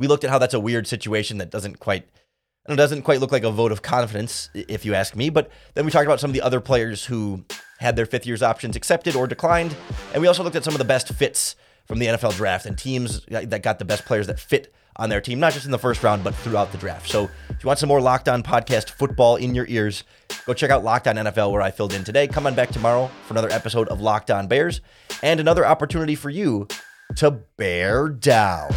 we 0.01 0.09
looked 0.09 0.25
at 0.25 0.31
how 0.31 0.39
that's 0.39 0.55
a 0.55 0.61
weird 0.61 0.89
situation 0.89 1.39
that 1.39 1.51
doesn't 1.51 1.79
quite. 1.79 2.09
It 2.69 2.77
doesn't 2.77 3.03
quite 3.03 3.21
look 3.21 3.33
like 3.33 3.45
a 3.45 3.51
vote 3.51 3.73
of 3.73 3.83
confidence, 3.83 4.49
if 4.55 4.85
you 4.85 4.95
ask 4.95 5.17
me. 5.17 5.31
But 5.31 5.51
then 5.75 5.85
we 5.85 5.91
talked 5.91 6.07
about 6.07 6.21
some 6.21 6.31
of 6.31 6.35
the 6.35 6.43
other 6.43 6.61
players 6.61 7.05
who 7.05 7.45
had 7.79 7.97
their 7.97 8.07
fifth 8.07 8.27
year's 8.27 8.43
options 8.43 8.77
accepted 8.77 9.17
or 9.17 9.27
declined. 9.27 9.75
And 10.13 10.21
we 10.21 10.29
also 10.29 10.43
looked 10.43 10.57
at 10.57 10.65
some 10.65 10.75
of 10.75 10.79
the 10.79 10.85
best 10.85 11.09
fits 11.09 11.57
from 11.87 11.99
the 11.99 12.07
NFL 12.07 12.37
draft 12.37 12.67
and 12.67 12.77
teams 12.77 13.25
that 13.27 13.63
got 13.63 13.79
the 13.79 13.85
best 13.85 14.05
players 14.05 14.27
that 14.27 14.39
fit 14.39 14.73
on 14.97 15.09
their 15.09 15.21
team, 15.21 15.41
not 15.41 15.55
just 15.55 15.65
in 15.65 15.73
the 15.73 15.79
first 15.79 16.03
round, 16.03 16.23
but 16.23 16.35
throughout 16.35 16.71
the 16.71 16.79
draft. 16.79 17.09
So 17.09 17.25
if 17.49 17.63
you 17.63 17.67
want 17.67 17.79
some 17.79 17.89
more 17.89 18.01
Locked 18.01 18.29
On 18.29 18.43
podcast 18.43 18.91
football 18.91 19.37
in 19.37 19.55
your 19.55 19.67
ears, 19.69 20.05
go 20.47 20.53
check 20.53 20.71
out 20.71 20.85
Locked 20.85 21.09
On 21.09 21.17
NFL, 21.17 21.51
where 21.53 21.63
I 21.63 21.71
filled 21.71 21.95
in 21.95 22.05
today. 22.05 22.29
Come 22.29 22.47
on 22.47 22.55
back 22.55 22.71
tomorrow 22.71 23.11
for 23.27 23.33
another 23.33 23.51
episode 23.51 23.89
of 23.89 24.01
Locked 24.01 24.31
On 24.31 24.47
Bears 24.47 24.83
and 25.23 25.41
another 25.41 25.67
opportunity 25.67 26.15
for 26.15 26.31
you 26.31 26.69
to 27.17 27.31
bear 27.31 28.09
down. 28.09 28.71